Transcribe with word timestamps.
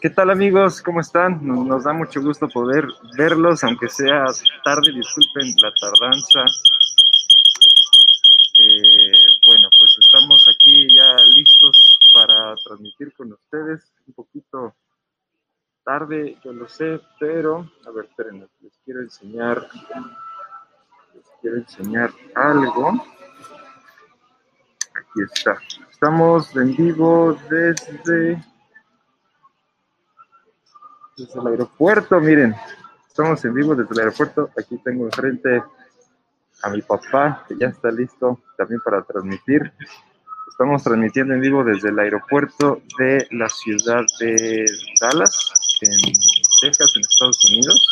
¿Qué 0.00 0.10
tal 0.10 0.30
amigos? 0.30 0.80
¿Cómo 0.80 1.00
están? 1.00 1.44
Nos, 1.44 1.82
da 1.82 1.92
mucho 1.92 2.22
gusto 2.22 2.48
poder 2.48 2.86
verlos, 3.16 3.64
aunque 3.64 3.88
sea 3.88 4.26
tarde, 4.62 4.92
disculpen 4.94 5.52
la 5.60 5.72
tardanza. 5.74 6.44
Eh, 8.60 9.12
bueno, 9.44 9.68
pues 9.76 9.96
estamos 9.98 10.46
aquí 10.54 10.86
ya 10.94 11.16
listos 11.34 11.98
para 12.14 12.54
transmitir 12.64 13.12
con 13.14 13.32
ustedes. 13.32 13.92
Un 14.06 14.14
poquito 14.14 14.76
tarde, 15.82 16.38
yo 16.44 16.52
lo 16.52 16.68
sé, 16.68 17.00
pero 17.18 17.68
a 17.84 17.90
ver, 17.90 18.04
espérenme, 18.04 18.46
les 18.60 18.78
quiero 18.84 19.00
enseñar, 19.00 19.66
les 21.12 21.26
quiero 21.40 21.56
enseñar 21.56 22.12
algo. 22.36 23.04
Aquí 24.94 25.22
está. 25.28 25.58
Estamos 25.90 26.54
en 26.54 26.76
vivo 26.76 27.36
desde 27.50 28.40
desde 31.18 31.40
el 31.40 31.46
aeropuerto, 31.48 32.20
miren, 32.20 32.54
estamos 33.08 33.44
en 33.44 33.54
vivo 33.54 33.74
desde 33.74 33.92
el 33.92 34.00
aeropuerto. 34.00 34.50
Aquí 34.56 34.78
tengo 34.78 35.06
enfrente 35.06 35.62
a 36.62 36.70
mi 36.70 36.80
papá, 36.82 37.44
que 37.48 37.56
ya 37.58 37.68
está 37.68 37.90
listo 37.90 38.40
también 38.56 38.80
para 38.84 39.02
transmitir. 39.02 39.72
Estamos 40.48 40.82
transmitiendo 40.82 41.34
en 41.34 41.40
vivo 41.40 41.64
desde 41.64 41.88
el 41.88 41.98
aeropuerto 41.98 42.82
de 42.98 43.26
la 43.32 43.48
ciudad 43.48 44.02
de 44.20 44.64
Dallas, 45.00 45.52
en 45.82 46.12
Texas, 46.60 46.92
en 46.94 47.00
Estados 47.00 47.44
Unidos. 47.50 47.88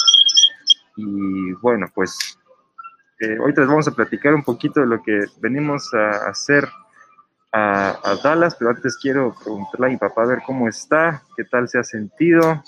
Y 0.96 1.52
bueno, 1.54 1.86
pues 1.94 2.38
eh, 3.20 3.38
hoy 3.40 3.52
les 3.56 3.66
vamos 3.66 3.88
a 3.88 3.92
platicar 3.92 4.34
un 4.34 4.42
poquito 4.42 4.80
de 4.80 4.86
lo 4.86 5.02
que 5.02 5.24
venimos 5.40 5.92
a 5.94 6.28
hacer 6.28 6.68
a, 7.52 7.98
a, 8.02 8.16
Dallas, 8.16 8.56
pero 8.56 8.70
antes 8.70 8.96
quiero 9.00 9.34
preguntarle 9.42 9.86
a 9.86 9.90
mi 9.90 9.96
papá 9.96 10.22
a 10.22 10.26
ver 10.26 10.42
cómo 10.44 10.68
está, 10.68 11.22
qué 11.36 11.44
tal 11.44 11.68
se 11.68 11.78
ha 11.78 11.84
sentido, 11.84 12.62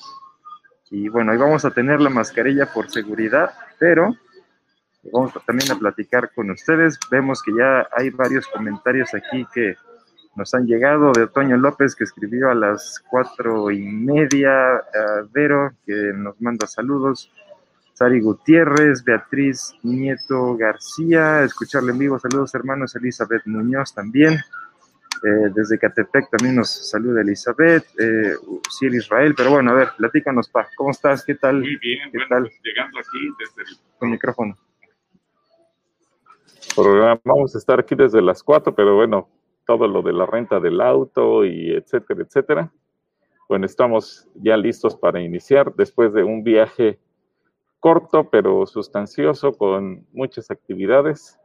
y 0.90 1.08
bueno, 1.08 1.32
ahí 1.32 1.38
vamos 1.38 1.64
a 1.64 1.70
tener 1.70 2.00
la 2.00 2.10
mascarilla 2.10 2.66
por 2.72 2.90
seguridad, 2.90 3.52
pero 3.78 4.16
vamos 5.12 5.32
también 5.46 5.70
a 5.72 5.78
platicar 5.78 6.30
con 6.34 6.50
ustedes. 6.50 6.98
Vemos 7.10 7.42
que 7.42 7.52
ya 7.52 7.86
hay 7.92 8.10
varios 8.10 8.46
comentarios 8.46 9.14
aquí 9.14 9.46
que 9.52 9.76
nos 10.34 10.54
han 10.54 10.66
llegado 10.66 11.12
de 11.12 11.24
Otoño 11.24 11.56
López, 11.56 11.94
que 11.94 12.04
escribió 12.04 12.50
a 12.50 12.54
las 12.54 13.02
cuatro 13.10 13.70
y 13.70 13.82
media, 13.82 14.82
Vero, 15.32 15.72
que 15.84 16.12
nos 16.14 16.40
manda 16.40 16.66
saludos. 16.66 17.30
Sari 17.94 18.20
Gutiérrez, 18.20 19.02
Beatriz 19.02 19.74
Nieto 19.82 20.56
García, 20.56 21.42
escucharle 21.42 21.90
en 21.90 21.98
vivo, 21.98 22.18
saludos 22.20 22.54
hermanos, 22.54 22.94
Elizabeth 22.94 23.44
Muñoz 23.46 23.92
también. 23.92 24.38
Eh, 25.24 25.50
desde 25.54 25.78
Catepec 25.78 26.30
también 26.30 26.56
nos 26.56 26.70
saluda 26.90 27.22
Elizabeth, 27.22 27.84
eh, 27.98 28.34
Ciel 28.70 28.94
Israel, 28.94 29.34
pero 29.36 29.50
bueno, 29.50 29.70
a 29.72 29.74
ver, 29.74 29.88
platícanos, 29.96 30.48
Pa, 30.48 30.68
¿cómo 30.76 30.90
estás? 30.90 31.24
¿Qué 31.24 31.34
tal? 31.34 31.60
Muy 31.60 31.76
bien, 31.76 32.10
¿Qué 32.10 32.18
bueno, 32.18 32.28
tal? 32.28 32.42
pues, 32.42 32.60
llegando 32.62 32.98
aquí 32.98 33.18
desde 33.38 33.62
el... 33.62 33.78
Con 33.98 34.10
micrófono. 34.10 34.56
Vamos 37.24 37.54
a 37.54 37.58
estar 37.58 37.80
aquí 37.80 37.96
desde 37.96 38.22
las 38.22 38.42
4, 38.42 38.74
pero 38.74 38.94
bueno, 38.94 39.28
todo 39.66 39.88
lo 39.88 40.02
de 40.02 40.12
la 40.12 40.26
renta 40.26 40.60
del 40.60 40.80
auto 40.80 41.44
y 41.44 41.72
etcétera, 41.72 42.22
etcétera. 42.22 42.72
Bueno, 43.48 43.66
estamos 43.66 44.28
ya 44.34 44.56
listos 44.56 44.94
para 44.94 45.20
iniciar 45.20 45.74
después 45.74 46.12
de 46.12 46.22
un 46.22 46.44
viaje 46.44 47.00
corto 47.80 48.28
pero 48.28 48.66
sustancioso 48.66 49.52
con 49.52 50.06
muchas 50.12 50.50
actividades 50.50 51.38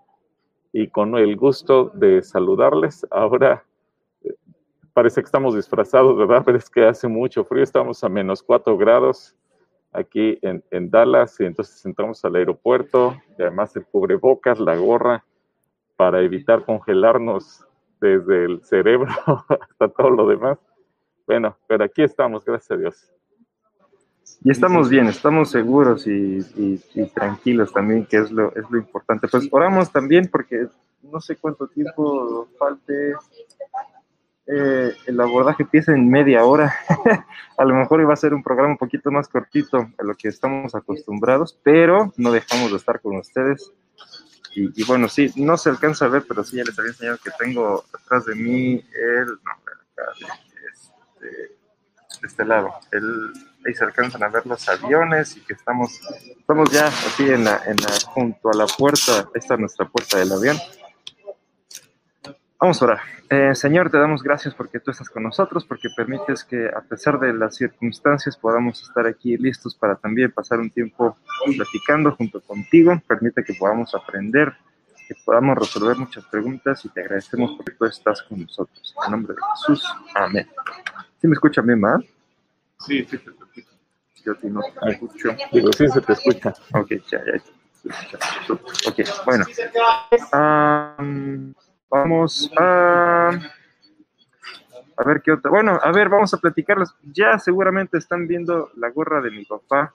y 0.73 0.87
con 0.87 1.15
el 1.15 1.37
gusto 1.37 1.91
de 1.93 2.21
saludarles. 2.23 3.05
Ahora 3.11 3.63
eh, 4.23 4.33
parece 4.91 5.21
que 5.21 5.25
estamos 5.25 5.55
disfrazados, 5.55 6.17
¿verdad? 6.17 6.41
Pero 6.43 6.57
es 6.57 6.69
que 6.69 6.83
hace 6.83 7.07
mucho 7.07 7.45
frío, 7.45 7.63
estamos 7.63 8.03
a 8.03 8.09
menos 8.09 8.41
4 8.41 8.75
grados 8.75 9.35
aquí 9.93 10.39
en, 10.41 10.63
en, 10.71 10.89
Dallas 10.89 11.39
y 11.39 11.45
entonces 11.45 11.85
entramos 11.85 12.25
al 12.25 12.35
aeropuerto 12.35 13.15
y 13.37 13.43
además 13.43 13.75
el 13.75 13.85
cubrebocas, 13.85 14.59
la 14.59 14.75
gorra, 14.75 15.23
para 15.95 16.21
evitar 16.21 16.65
congelarnos 16.65 17.63
desde 18.01 18.45
el 18.45 18.63
cerebro 18.63 19.11
hasta 19.47 19.87
todo 19.87 20.09
lo 20.09 20.27
demás. 20.27 20.57
Bueno, 21.27 21.55
pero 21.67 21.83
aquí 21.83 22.01
estamos, 22.01 22.43
gracias 22.43 22.71
a 22.71 22.77
Dios. 22.77 23.13
Y 24.45 24.51
estamos 24.51 24.89
bien, 24.89 25.07
estamos 25.07 25.51
seguros 25.51 26.05
y, 26.05 26.11
y, 26.11 26.83
y, 26.95 27.05
tranquilos 27.07 27.71
también, 27.71 28.05
que 28.05 28.17
es 28.17 28.29
lo, 28.29 28.53
es 28.53 28.69
lo 28.69 28.77
importante. 28.77 29.29
Pues 29.29 29.47
oramos 29.51 29.89
también 29.89 30.27
porque 30.29 30.67
no 31.01 31.21
sé 31.21 31.37
cuánto 31.37 31.67
tiempo 31.67 32.49
falte. 32.59 33.13
Eh, 34.45 34.93
el 35.05 35.21
abordaje 35.21 35.63
empieza 35.63 35.93
en 35.93 36.09
media 36.09 36.43
hora. 36.43 36.75
a 37.57 37.63
lo 37.63 37.73
mejor 37.73 38.01
iba 38.01 38.11
a 38.11 38.17
ser 38.17 38.33
un 38.33 38.43
programa 38.43 38.73
un 38.73 38.77
poquito 38.77 39.11
más 39.11 39.29
cortito 39.29 39.77
a 39.77 40.03
lo 40.03 40.13
que 40.15 40.27
estamos 40.27 40.75
acostumbrados, 40.75 41.57
pero 41.63 42.11
no 42.17 42.33
dejamos 42.33 42.71
de 42.71 42.77
estar 42.77 42.99
con 42.99 43.15
ustedes. 43.15 43.71
Y, 44.55 44.81
y 44.81 44.83
bueno, 44.83 45.07
sí, 45.07 45.31
no 45.37 45.55
se 45.55 45.69
alcanza 45.69 46.05
a 46.05 46.09
ver, 46.09 46.25
pero 46.27 46.43
sí 46.43 46.57
ya 46.57 46.65
les 46.65 46.77
había 46.77 46.91
enseñado 46.91 47.17
que 47.23 47.31
tengo 47.39 47.85
atrás 47.93 48.25
de 48.25 48.35
mí 48.35 48.73
el. 48.73 49.25
No, 49.25 49.51
acá, 49.51 50.03
este, 50.69 51.27
de 51.27 52.27
este 52.27 52.43
lado. 52.43 52.73
El, 52.91 53.31
ahí 53.65 53.73
se 53.73 53.83
alcanzan 53.83 54.23
a 54.23 54.29
ver 54.29 54.45
los 54.45 54.67
aviones 54.69 55.37
y 55.37 55.41
que 55.41 55.53
estamos, 55.53 55.99
estamos 56.37 56.71
ya 56.71 56.87
aquí 56.87 57.29
en 57.29 57.43
la, 57.43 57.61
en 57.65 57.77
la, 57.77 57.89
junto 58.05 58.49
a 58.49 58.55
la 58.55 58.65
puerta, 58.65 59.29
esta 59.33 59.53
es 59.53 59.59
nuestra 59.59 59.87
puerta 59.87 60.17
del 60.17 60.31
avión. 60.31 60.57
Vamos 62.59 62.81
a 62.81 62.85
orar. 62.85 62.99
Eh, 63.29 63.55
Señor, 63.55 63.89
te 63.89 63.97
damos 63.97 64.23
gracias 64.23 64.53
porque 64.53 64.79
tú 64.79 64.91
estás 64.91 65.09
con 65.09 65.23
nosotros, 65.23 65.65
porque 65.65 65.89
permites 65.97 66.45
que 66.45 66.67
a 66.67 66.81
pesar 66.81 67.19
de 67.19 67.33
las 67.33 67.55
circunstancias 67.55 68.37
podamos 68.37 68.81
estar 68.81 69.05
aquí 69.05 69.35
listos 69.37 69.75
para 69.75 69.95
también 69.95 70.31
pasar 70.31 70.59
un 70.59 70.69
tiempo 70.69 71.17
platicando 71.57 72.11
junto 72.15 72.39
contigo. 72.41 73.01
Permite 73.05 73.43
que 73.43 73.53
podamos 73.55 73.93
aprender, 73.95 74.53
que 75.07 75.15
podamos 75.25 75.57
resolver 75.57 75.97
muchas 75.97 76.23
preguntas 76.25 76.85
y 76.85 76.89
te 76.89 77.01
agradecemos 77.01 77.51
porque 77.57 77.73
tú 77.73 77.85
estás 77.85 78.21
con 78.21 78.43
nosotros. 78.43 78.95
En 79.05 79.11
nombre 79.11 79.33
de 79.33 79.41
Jesús, 79.55 79.85
amén. 80.15 80.47
¿Sí 81.19 81.27
me 81.27 81.33
escuchan 81.33 81.65
bien, 81.65 81.81
ma? 81.81 81.99
Sí, 82.85 83.05
sí, 83.05 83.17
te 83.17 83.29
escucho. 83.29 83.61
Yo 84.25 84.35
ti 84.35 84.47
no 84.47 84.61
te 84.61 84.91
escucho. 84.91 85.35
Digo, 85.51 85.73
sí 85.73 85.87
se 85.87 86.01
te 86.01 86.13
escucha. 86.13 86.53
Ok, 86.73 86.91
ya, 87.11 87.23
ya. 87.25 87.41
Ok, 88.87 88.99
bueno. 89.25 89.45
Um, 90.33 91.53
vamos 91.89 92.51
a... 92.57 93.31
A 94.95 95.03
ver 95.03 95.21
qué 95.21 95.31
otra. 95.31 95.49
Bueno, 95.49 95.79
a 95.81 95.91
ver, 95.91 96.07
vamos 96.07 96.33
a 96.33 96.37
platicarles. 96.37 96.93
Ya 97.13 97.39
seguramente 97.39 97.97
están 97.97 98.27
viendo 98.27 98.71
la 98.75 98.89
gorra 98.89 99.21
de 99.21 99.31
mi 99.31 99.43
papá, 99.43 99.93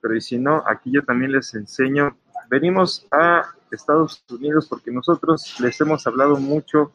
pero 0.00 0.14
y 0.14 0.20
si 0.20 0.38
no, 0.38 0.62
aquí 0.66 0.92
yo 0.92 1.02
también 1.02 1.32
les 1.32 1.54
enseño. 1.54 2.16
Venimos 2.48 3.06
a 3.10 3.44
Estados 3.72 4.24
Unidos 4.30 4.68
porque 4.68 4.92
nosotros 4.92 5.58
les 5.58 5.80
hemos 5.80 6.06
hablado 6.06 6.36
mucho 6.36 6.92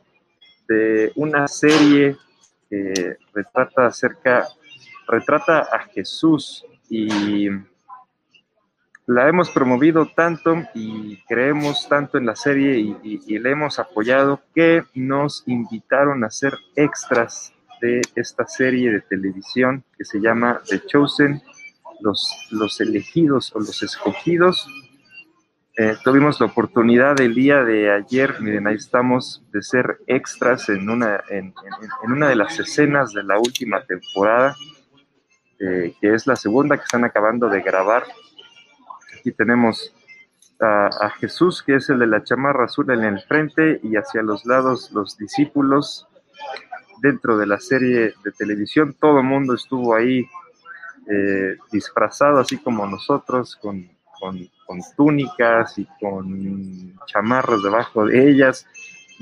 de 0.69 1.11
una 1.15 1.47
serie 1.49 2.15
que 2.69 3.17
retrata 3.33 3.87
acerca, 3.87 4.47
retrata 5.07 5.59
a 5.59 5.79
Jesús 5.93 6.65
y 6.89 7.49
la 9.07 9.27
hemos 9.27 9.49
promovido 9.49 10.05
tanto 10.15 10.55
y 10.73 11.17
creemos 11.27 11.87
tanto 11.89 12.17
en 12.17 12.25
la 12.25 12.35
serie 12.35 12.79
y, 13.03 13.39
le 13.39 13.51
hemos 13.51 13.79
apoyado 13.79 14.41
que 14.53 14.83
nos 14.93 15.43
invitaron 15.47 16.23
a 16.23 16.27
hacer 16.27 16.53
extras 16.75 17.53
de 17.81 18.01
esta 18.15 18.47
serie 18.47 18.91
de 18.91 19.01
televisión 19.01 19.83
que 19.97 20.05
se 20.05 20.21
llama 20.21 20.61
The 20.69 20.85
Chosen, 20.85 21.41
los, 21.99 22.47
los 22.51 22.79
elegidos 22.79 23.53
o 23.55 23.59
los 23.59 23.81
escogidos. 23.83 24.67
Eh, 25.77 25.95
tuvimos 26.03 26.39
la 26.39 26.45
oportunidad 26.45 27.19
el 27.19 27.33
día 27.33 27.63
de 27.63 27.91
ayer, 27.91 28.39
miren, 28.39 28.67
ahí 28.67 28.75
estamos, 28.75 29.43
de 29.51 29.61
ser 29.63 29.99
extras 30.05 30.69
en 30.69 30.89
una, 30.89 31.21
en, 31.29 31.53
en 32.03 32.11
una 32.11 32.29
de 32.29 32.35
las 32.35 32.59
escenas 32.59 33.13
de 33.13 33.23
la 33.23 33.39
última 33.39 33.83
temporada, 33.83 34.55
eh, 35.63 35.93
que 36.01 36.13
es 36.13 36.25
la 36.25 36.35
segunda 36.35 36.75
que 36.77 36.83
están 36.83 37.03
acabando 37.03 37.47
de 37.47 37.61
grabar. 37.61 38.03
Aquí 39.19 39.31
tenemos 39.31 39.93
a, 40.59 41.09
Jesús, 41.19 41.63
que 41.63 41.75
es 41.75 41.89
el 41.89 41.99
de 41.99 42.07
la 42.07 42.23
chamarra 42.23 42.65
azul 42.65 42.91
en 42.91 43.03
el 43.03 43.21
frente, 43.21 43.79
y 43.83 43.95
hacia 43.95 44.21
los 44.21 44.45
lados 44.45 44.91
los 44.91 45.17
discípulos 45.17 46.07
dentro 47.01 47.37
de 47.37 47.47
la 47.47 47.59
serie 47.59 48.13
de 48.23 48.31
televisión. 48.37 48.95
Todo 48.99 49.19
el 49.19 49.25
mundo 49.25 49.53
estuvo 49.53 49.95
ahí 49.95 50.25
eh, 51.07 51.57
disfrazado 51.71 52.39
así 52.39 52.57
como 52.57 52.85
nosotros, 52.85 53.55
con, 53.55 53.89
con, 54.19 54.39
con 54.65 54.79
túnicas 54.95 55.77
y 55.77 55.87
con 55.99 56.95
chamarras 57.07 57.63
debajo 57.63 58.05
de 58.05 58.29
ellas 58.29 58.67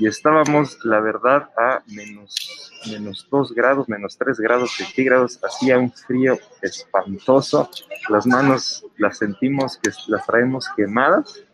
y 0.00 0.06
estábamos, 0.06 0.82
la 0.82 0.98
verdad, 0.98 1.50
a 1.58 1.82
menos, 1.86 2.72
menos 2.90 3.28
2 3.30 3.52
grados, 3.52 3.86
menos 3.86 4.16
3 4.16 4.40
grados 4.40 4.74
centígrados, 4.74 5.38
hacía 5.44 5.78
un 5.78 5.92
frío 5.92 6.38
espantoso, 6.62 7.68
las 8.08 8.26
manos 8.26 8.86
las 8.96 9.18
sentimos 9.18 9.76
que 9.76 9.90
las 10.06 10.24
traemos 10.24 10.66
quemadas, 10.74 11.44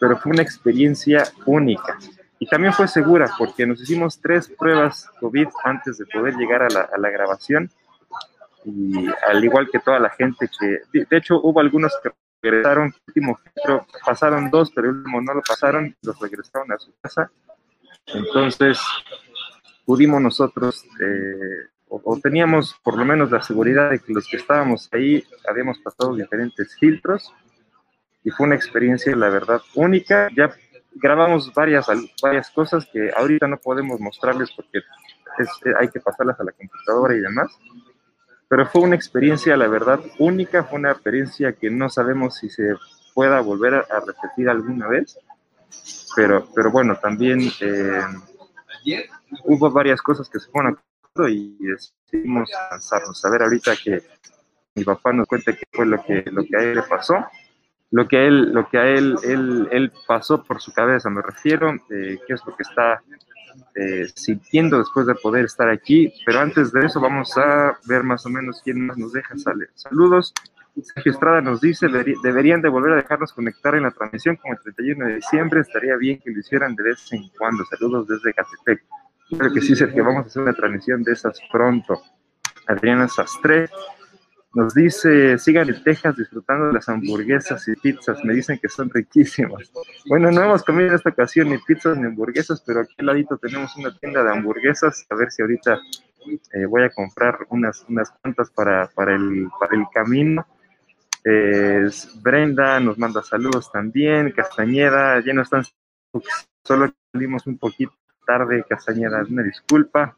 pero 0.00 0.16
fue 0.16 0.32
una 0.32 0.42
experiencia 0.42 1.22
única. 1.46 1.96
Y 2.40 2.48
también 2.48 2.72
fue 2.72 2.88
segura 2.88 3.30
porque 3.38 3.64
nos 3.64 3.80
hicimos 3.80 4.20
tres 4.20 4.48
pruebas 4.48 5.08
COVID 5.20 5.46
antes 5.62 5.98
de 5.98 6.06
poder 6.06 6.34
llegar 6.34 6.62
a 6.62 6.68
la, 6.68 6.80
a 6.80 6.98
la 6.98 7.10
grabación. 7.10 7.70
Y 8.64 9.06
al 9.28 9.44
igual 9.44 9.68
que 9.70 9.78
toda 9.78 10.00
la 10.00 10.10
gente 10.10 10.50
que, 10.58 10.80
de, 10.92 11.06
de 11.08 11.16
hecho, 11.16 11.40
hubo 11.40 11.60
algunos 11.60 11.92
que 12.02 12.10
regresaron, 12.42 12.92
último 13.06 13.36
filtro, 13.36 13.86
pasaron 14.04 14.50
dos, 14.50 14.72
pero 14.72 14.90
el 14.90 14.96
último 14.96 15.20
no 15.20 15.34
lo 15.34 15.42
pasaron, 15.42 15.96
los 16.02 16.18
regresaron 16.18 16.72
a 16.72 16.78
su 16.78 16.92
casa 17.00 17.30
entonces, 18.14 18.78
pudimos 19.84 20.20
nosotros, 20.20 20.84
eh, 21.00 21.68
o, 21.88 22.00
o, 22.04 22.20
teníamos 22.20 22.74
por 22.82 22.96
lo 22.98 23.04
menos 23.04 23.30
la 23.30 23.42
seguridad 23.42 23.90
de 23.90 23.98
que 23.98 24.12
los 24.12 24.26
que 24.28 24.36
estábamos 24.36 24.88
ahí 24.92 25.24
habíamos 25.48 25.78
pasado 25.78 26.14
diferentes 26.14 26.76
filtros 26.78 27.32
y 28.24 28.30
fue 28.30 28.46
una 28.46 28.56
experiencia, 28.56 29.14
la 29.16 29.30
verdad, 29.30 29.62
única. 29.74 30.28
Ya 30.36 30.50
grabamos 30.92 31.52
varias, 31.54 31.86
varias 32.22 32.50
cosas 32.50 32.86
que 32.92 33.10
ahorita 33.16 33.46
no 33.46 33.56
podemos 33.56 33.98
mostrarles 34.00 34.50
porque 34.52 34.78
es, 35.38 35.48
hay 35.78 35.88
que 35.88 36.00
pasarlas 36.00 36.38
a 36.38 36.44
la 36.44 36.52
computadora 36.52 37.16
y 37.16 37.20
demás. 37.20 37.56
Pero 38.48 38.66
fue 38.66 38.82
una 38.82 38.96
experiencia, 38.96 39.56
la 39.56 39.68
verdad, 39.68 40.00
única, 40.18 40.64
fue 40.64 40.78
una 40.78 40.92
experiencia 40.92 41.52
que 41.52 41.70
no 41.70 41.88
sabemos 41.88 42.36
si 42.36 42.50
se 42.50 42.74
pueda 43.14 43.40
volver 43.40 43.74
a, 43.74 43.78
a 43.78 44.00
repetir 44.00 44.48
alguna 44.48 44.88
vez 44.88 45.18
pero, 46.14 46.48
pero 46.54 46.70
bueno, 46.70 46.96
también 46.96 47.40
eh, 47.60 48.02
hubo 49.44 49.70
varias 49.70 50.02
cosas 50.02 50.28
que 50.28 50.40
se 50.40 50.50
fueron 50.50 50.74
a 50.74 51.28
y 51.28 51.56
decidimos 51.58 52.48
lanzarnos. 52.70 53.24
A 53.24 53.30
ver 53.30 53.42
ahorita 53.42 53.74
que 53.82 54.02
mi 54.74 54.84
papá 54.84 55.12
nos 55.12 55.26
cuente 55.26 55.56
qué 55.56 55.64
fue 55.72 55.86
lo 55.86 56.02
que, 56.04 56.22
lo 56.30 56.44
que 56.44 56.56
a 56.56 56.62
él 56.62 56.76
le 56.76 56.82
pasó, 56.82 57.26
lo 57.90 58.06
que 58.06 58.18
a 58.18 58.22
él, 58.22 58.52
lo 58.52 58.68
que 58.68 58.78
a 58.78 58.86
él, 58.86 59.16
él, 59.24 59.68
él 59.72 59.92
pasó 60.06 60.44
por 60.44 60.60
su 60.60 60.72
cabeza, 60.72 61.10
me 61.10 61.22
refiero, 61.22 61.72
eh, 61.90 62.18
qué 62.26 62.34
es 62.34 62.46
lo 62.46 62.54
que 62.54 62.62
está 62.62 63.02
eh, 63.74 64.06
sintiendo 64.14 64.78
después 64.78 65.06
de 65.06 65.14
poder 65.14 65.46
estar 65.46 65.68
aquí, 65.68 66.12
pero 66.24 66.40
antes 66.40 66.70
de 66.72 66.86
eso 66.86 67.00
vamos 67.00 67.36
a 67.36 67.76
ver 67.86 68.04
más 68.04 68.24
o 68.26 68.28
menos 68.28 68.60
quién 68.62 68.86
más 68.86 68.96
nos 68.98 69.12
deja 69.12 69.36
salir. 69.38 69.70
Saludos. 69.74 70.32
Sergio 70.82 71.12
Estrada 71.12 71.40
nos 71.40 71.60
dice, 71.60 71.88
deberían 71.88 72.62
de 72.62 72.68
volver 72.68 72.92
a 72.92 72.96
dejarnos 72.96 73.32
conectar 73.32 73.74
en 73.74 73.84
la 73.84 73.90
transmisión 73.90 74.36
como 74.36 74.54
el 74.54 74.60
31 74.60 75.06
de 75.06 75.14
diciembre, 75.16 75.60
estaría 75.60 75.96
bien 75.96 76.20
que 76.20 76.30
lo 76.30 76.40
hicieran 76.40 76.74
de 76.76 76.84
vez 76.84 77.12
en 77.12 77.28
cuando. 77.36 77.64
Saludos 77.64 78.06
desde 78.08 78.34
Catepec. 78.34 78.84
Creo 79.36 79.52
que 79.52 79.60
sí, 79.60 79.76
Sergio, 79.76 80.04
vamos 80.04 80.24
a 80.24 80.26
hacer 80.28 80.42
una 80.42 80.54
transmisión 80.54 81.02
de 81.02 81.12
esas 81.12 81.38
pronto. 81.52 82.00
Adriana 82.66 83.08
Sastre 83.08 83.68
nos 84.54 84.74
dice, 84.74 85.38
sigan 85.38 85.68
en 85.68 85.82
Texas 85.82 86.16
disfrutando 86.16 86.68
de 86.68 86.72
las 86.72 86.88
hamburguesas 86.88 87.68
y 87.68 87.74
pizzas, 87.76 88.24
me 88.24 88.32
dicen 88.32 88.58
que 88.60 88.68
son 88.68 88.90
riquísimas. 88.90 89.70
Bueno, 90.08 90.30
no 90.30 90.42
hemos 90.42 90.64
comido 90.64 90.88
en 90.88 90.94
esta 90.94 91.10
ocasión 91.10 91.50
ni 91.50 91.58
pizzas 91.58 91.98
ni 91.98 92.06
hamburguesas, 92.06 92.62
pero 92.66 92.80
aquí 92.80 92.94
al 92.98 93.06
ladito 93.06 93.36
tenemos 93.36 93.76
una 93.76 93.94
tienda 93.98 94.22
de 94.24 94.30
hamburguesas, 94.30 95.06
a 95.10 95.14
ver 95.14 95.30
si 95.30 95.42
ahorita 95.42 95.78
eh, 96.54 96.66
voy 96.66 96.82
a 96.82 96.90
comprar 96.90 97.38
unas, 97.50 97.84
unas 97.88 98.10
cuantas 98.10 98.50
para, 98.50 98.88
para, 98.94 99.14
el, 99.14 99.48
para 99.60 99.76
el 99.76 99.84
camino. 99.92 100.46
Brenda 102.22 102.80
nos 102.80 102.98
manda 102.98 103.22
saludos 103.22 103.70
también, 103.70 104.32
Castañeda, 104.32 105.20
ya 105.24 105.32
no 105.32 105.42
están, 105.42 105.64
solo 106.64 106.92
salimos 107.12 107.46
un 107.46 107.58
poquito 107.58 107.92
tarde, 108.26 108.64
Castañeda, 108.68 109.24
una 109.28 109.42
disculpa. 109.42 110.16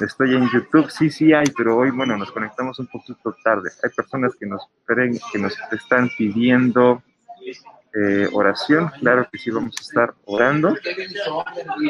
Estoy 0.00 0.34
en 0.34 0.48
YouTube, 0.50 0.90
sí, 0.90 1.10
sí 1.10 1.32
hay, 1.32 1.46
pero 1.56 1.76
hoy, 1.76 1.90
bueno, 1.90 2.16
nos 2.16 2.30
conectamos 2.30 2.78
un 2.78 2.86
poquito 2.86 3.36
tarde. 3.42 3.70
Hay 3.82 3.90
personas 3.90 4.34
que 4.38 4.46
nos, 4.46 4.62
que 5.32 5.38
nos 5.38 5.56
están 5.72 6.08
pidiendo 6.16 7.02
eh, 7.94 8.28
oración, 8.32 8.90
claro 9.00 9.28
que 9.30 9.38
sí 9.38 9.50
vamos 9.50 9.74
a 9.78 9.82
estar 9.82 10.14
orando. 10.26 10.76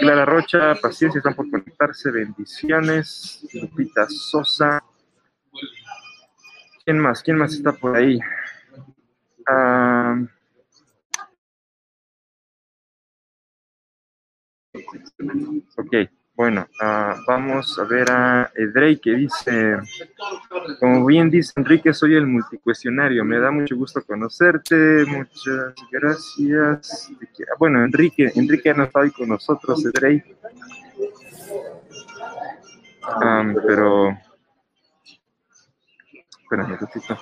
Clara 0.00 0.24
Rocha, 0.24 0.74
paciencia, 0.76 1.18
están 1.18 1.34
por 1.34 1.50
conectarse, 1.50 2.10
bendiciones. 2.10 3.46
Lupita 3.52 4.06
Sosa. 4.08 4.82
¿Quién 6.88 7.00
más? 7.00 7.22
¿Quién 7.22 7.36
más 7.36 7.52
está 7.52 7.72
por 7.72 7.94
ahí? 7.94 8.18
Uh, 9.46 10.26
ok, 15.76 16.08
bueno, 16.34 16.66
uh, 16.80 17.14
vamos 17.26 17.78
a 17.78 17.84
ver 17.84 18.10
a 18.10 18.50
Edrey 18.54 18.96
que 18.96 19.10
dice, 19.16 19.76
como 20.80 21.04
bien 21.04 21.28
dice 21.28 21.52
Enrique, 21.56 21.92
soy 21.92 22.14
el 22.14 22.26
multicuestionario, 22.26 23.22
me 23.22 23.38
da 23.38 23.50
mucho 23.50 23.76
gusto 23.76 24.02
conocerte, 24.02 25.04
muchas 25.08 25.74
gracias. 25.92 27.12
Bueno, 27.58 27.84
Enrique, 27.84 28.32
Enrique 28.34 28.72
no 28.72 28.84
está 28.84 29.00
hoy 29.00 29.10
con 29.10 29.28
nosotros, 29.28 29.84
Edrey. 29.84 30.22
Um, 33.22 33.54
pero 33.66 34.27
Espérame 36.48 36.72
un 36.72 36.78
ratito. 36.78 37.18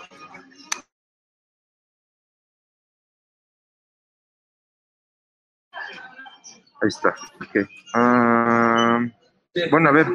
Ahí 6.81 6.89
está. 6.89 7.13
Okay. 7.45 7.65
Uh, 7.97 9.11
bueno, 9.69 9.89
a 9.89 9.93
ver, 9.93 10.07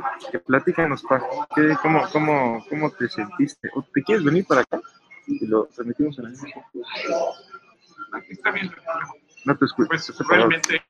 platícanos, 0.46 1.04
Pa. 1.04 1.22
¿Qué, 1.54 1.76
cómo, 1.82 2.08
cómo, 2.14 2.66
¿Cómo 2.70 2.90
te 2.92 3.10
sentiste? 3.10 3.70
¿O 3.74 3.84
¿Te 3.84 4.02
quieres 4.02 4.24
venir 4.24 4.46
para 4.48 4.62
acá? 4.62 4.80
Y 5.28 5.46
lo 5.46 5.66
transmitimos 5.66 6.18
en 6.20 6.28
el 6.28 6.32
mismo. 6.32 6.66
Aquí 8.14 8.32
está 8.32 8.52
bien. 8.52 8.72
No 9.44 9.58
te 9.58 9.66
escucho. 9.66 9.90
Pues 9.90 10.18
realmente. 10.30 10.82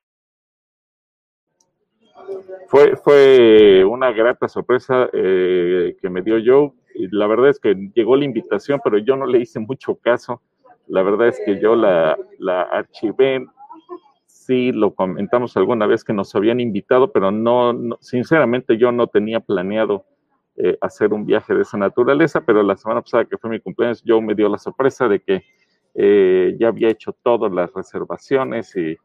Fue, 2.67 2.95
fue 2.97 3.83
una 3.83 4.11
grata 4.11 4.47
sorpresa 4.47 5.09
eh, 5.11 5.97
que 5.99 6.09
me 6.11 6.21
dio 6.21 6.35
Joe 6.45 6.80
y 6.95 7.07
la 7.15 7.27
verdad 7.27 7.49
es 7.49 7.59
que 7.59 7.75
llegó 7.93 8.15
la 8.15 8.25
invitación, 8.25 8.79
pero 8.83 8.97
yo 8.97 9.15
no 9.15 9.25
le 9.25 9.39
hice 9.39 9.59
mucho 9.59 9.95
caso. 9.95 10.41
La 10.87 11.03
verdad 11.03 11.29
es 11.29 11.39
que 11.45 11.59
yo 11.59 11.75
la, 11.75 12.17
la 12.39 12.63
archivé. 12.63 13.45
Sí, 14.25 14.71
lo 14.71 14.93
comentamos 14.93 15.55
alguna 15.55 15.85
vez 15.85 16.03
que 16.03 16.13
nos 16.13 16.33
habían 16.35 16.59
invitado, 16.59 17.11
pero 17.11 17.31
no, 17.31 17.73
no 17.73 17.97
sinceramente 18.01 18.77
yo 18.77 18.91
no 18.91 19.07
tenía 19.07 19.39
planeado 19.39 20.05
eh, 20.57 20.77
hacer 20.81 21.13
un 21.13 21.25
viaje 21.25 21.53
de 21.53 21.61
esa 21.61 21.77
naturaleza, 21.77 22.41
pero 22.41 22.61
la 22.61 22.75
semana 22.75 23.01
pasada 23.01 23.25
que 23.25 23.37
fue 23.37 23.49
mi 23.49 23.59
cumpleaños, 23.59 24.03
yo 24.03 24.21
me 24.21 24.35
dio 24.35 24.49
la 24.49 24.57
sorpresa 24.57 25.07
de 25.07 25.21
que 25.21 25.43
eh, 25.93 26.55
ya 26.59 26.67
había 26.67 26.89
hecho 26.89 27.13
todas 27.23 27.51
las 27.51 27.73
reservaciones 27.73 28.75
y 28.75 28.97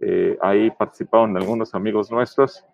eh, 0.00 0.38
ahí 0.40 0.70
participaron 0.70 1.36
algunos 1.36 1.74
amigos 1.74 2.10
nuestros 2.10 2.64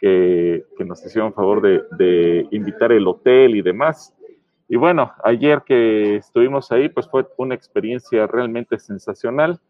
que, 0.00 0.64
que 0.76 0.84
nos 0.84 1.04
hicieron 1.04 1.34
favor 1.34 1.60
de, 1.60 2.48
invitar 2.50 2.90
el 2.90 3.06
hotel 3.06 3.54
y 3.54 3.62
demás. 3.62 4.14
Y 4.68 4.76
bueno, 4.76 5.12
ayer 5.24 5.62
que 5.66 6.16
estuvimos 6.16 6.72
ahí, 6.72 6.88
pues 6.88 7.08
fue 7.08 7.26
una 7.36 7.54
experiencia 7.54 8.26
realmente 8.26 8.78
sensacional. 8.78 9.60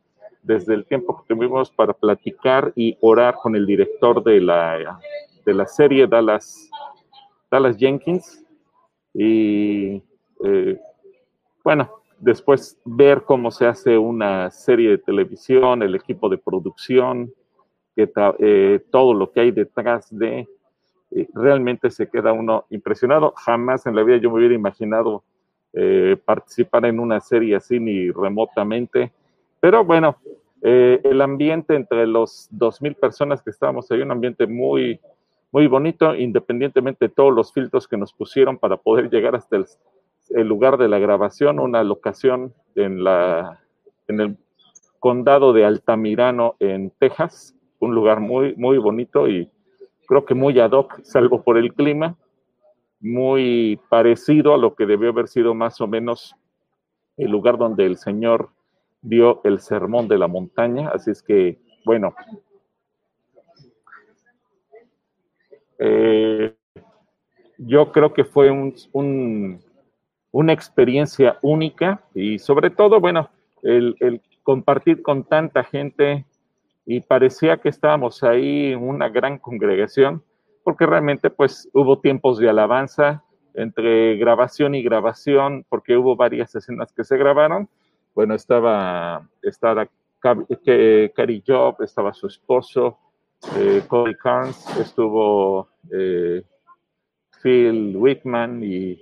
Desde 0.42 0.74
el 0.74 0.86
tiempo 0.86 1.22
que 1.22 1.34
tuvimos 1.34 1.70
para 1.70 1.92
platicar 1.92 2.72
y 2.74 2.96
orar 3.00 3.34
con 3.34 3.56
el 3.56 3.66
director 3.66 4.22
de 4.22 4.40
la, 4.40 4.98
de 5.44 5.52
la 5.52 5.66
serie 5.66 6.06
Dallas, 6.06 6.70
Dallas 7.50 7.76
Jenkins. 7.76 8.46
Y 9.12 10.02
eh, 10.44 10.80
bueno, 11.64 11.90
después 12.18 12.78
ver 12.84 13.22
cómo 13.24 13.50
se 13.50 13.66
hace 13.66 13.98
una 13.98 14.50
serie 14.50 14.90
de 14.90 14.98
televisión, 14.98 15.82
el 15.82 15.94
equipo 15.94 16.28
de 16.28 16.38
producción, 16.38 17.32
que 17.94 18.10
eh, 18.38 18.80
todo 18.90 19.14
lo 19.14 19.32
que 19.32 19.40
hay 19.40 19.50
detrás 19.50 20.08
de, 20.16 20.48
eh, 21.10 21.28
realmente 21.34 21.90
se 21.90 22.08
queda 22.08 22.32
uno 22.32 22.66
impresionado. 22.70 23.32
Jamás 23.36 23.86
en 23.86 23.96
la 23.96 24.02
vida 24.02 24.18
yo 24.18 24.30
me 24.30 24.38
hubiera 24.38 24.54
imaginado 24.54 25.22
eh, 25.72 26.16
participar 26.24 26.84
en 26.86 26.98
una 26.98 27.20
serie 27.20 27.56
así 27.56 27.78
ni 27.78 28.10
remotamente, 28.10 29.12
pero 29.60 29.84
bueno, 29.84 30.16
eh, 30.62 31.00
el 31.04 31.20
ambiente 31.20 31.74
entre 31.74 32.06
los 32.06 32.50
2.000 32.52 32.96
personas 32.96 33.40
que 33.42 33.50
estábamos 33.50 33.90
ahí, 33.90 34.02
un 34.02 34.10
ambiente 34.10 34.46
muy, 34.46 35.00
muy 35.52 35.66
bonito, 35.68 36.14
independientemente 36.14 37.06
de 37.06 37.14
todos 37.14 37.32
los 37.32 37.52
filtros 37.52 37.86
que 37.86 37.96
nos 37.96 38.12
pusieron 38.12 38.58
para 38.58 38.76
poder 38.76 39.10
llegar 39.10 39.36
hasta 39.36 39.56
el, 39.56 39.66
el 40.30 40.46
lugar 40.48 40.76
de 40.76 40.88
la 40.88 40.98
grabación, 40.98 41.60
una 41.60 41.84
locación 41.84 42.52
en, 42.74 43.04
la, 43.04 43.60
en 44.08 44.20
el 44.20 44.36
condado 44.98 45.52
de 45.52 45.64
Altamirano, 45.64 46.56
en 46.58 46.90
Texas, 46.98 47.54
un 47.80 47.94
lugar 47.94 48.20
muy, 48.20 48.54
muy 48.56 48.78
bonito 48.78 49.28
y 49.28 49.50
creo 50.06 50.24
que 50.24 50.34
muy 50.34 50.58
ad 50.60 50.72
hoc, 50.72 51.00
salvo 51.02 51.42
por 51.42 51.58
el 51.58 51.74
clima. 51.74 52.16
muy 53.02 53.80
parecido 53.88 54.52
a 54.52 54.58
lo 54.58 54.74
que 54.74 54.84
debió 54.84 55.08
haber 55.08 55.26
sido 55.26 55.54
más 55.54 55.80
o 55.80 55.86
menos 55.86 56.36
el 57.16 57.30
lugar 57.30 57.56
donde 57.56 57.86
el 57.86 57.96
Señor 57.96 58.50
dio 59.02 59.40
el 59.44 59.60
sermón 59.60 60.06
de 60.06 60.18
la 60.18 60.26
montaña. 60.26 60.90
Así 60.90 61.10
es 61.10 61.22
que, 61.22 61.58
bueno, 61.86 62.14
eh, 65.78 66.54
yo 67.56 67.90
creo 67.92 68.12
que 68.12 68.24
fue 68.24 68.50
un, 68.50 69.60
una 70.30 70.52
experiencia 70.52 71.38
única 71.42 72.02
y 72.14 72.38
sobre 72.38 72.70
todo, 72.70 73.00
bueno, 73.00 73.30
el, 73.62 73.96
el, 74.00 74.20
compartir 74.42 75.02
con 75.02 75.24
tanta 75.24 75.64
gente 75.64 76.26
y 76.92 77.00
parecía 77.00 77.58
que 77.58 77.68
estábamos 77.68 78.24
ahí 78.24 78.72
en 78.72 78.82
una 78.82 79.08
gran 79.08 79.38
congregación 79.38 80.24
porque 80.64 80.86
realmente 80.86 81.30
pues 81.30 81.68
hubo 81.72 82.00
tiempos 82.00 82.38
de 82.38 82.50
alabanza 82.50 83.22
entre 83.54 84.16
grabación 84.16 84.74
y 84.74 84.82
grabación, 84.82 85.64
porque 85.68 85.96
hubo 85.96 86.16
varias 86.16 86.52
escenas 86.56 86.92
que 86.92 87.04
se 87.04 87.16
grabaron. 87.16 87.68
Bueno, 88.12 88.34
estaba, 88.34 89.28
estaba 89.40 89.88
Cary 90.20 91.44
Job, 91.46 91.76
estaba 91.80 92.12
su 92.12 92.26
esposo, 92.26 92.98
eh, 93.56 93.82
Cody 93.86 94.16
Carnes, 94.16 94.64
estuvo 94.76 95.68
eh, 95.92 96.42
Phil 97.40 97.96
Whitman 97.96 98.64
y 98.64 99.00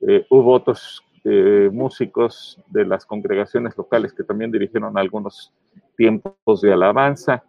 eh, 0.00 0.24
hubo 0.30 0.52
otros 0.52 1.02
eh, 1.28 1.70
músicos 1.72 2.62
de 2.68 2.86
las 2.86 3.04
congregaciones 3.04 3.76
locales 3.76 4.12
que 4.12 4.22
también 4.22 4.52
dirigieron 4.52 4.96
algunos 4.96 5.52
tiempos 5.96 6.60
de 6.60 6.72
alabanza. 6.72 7.42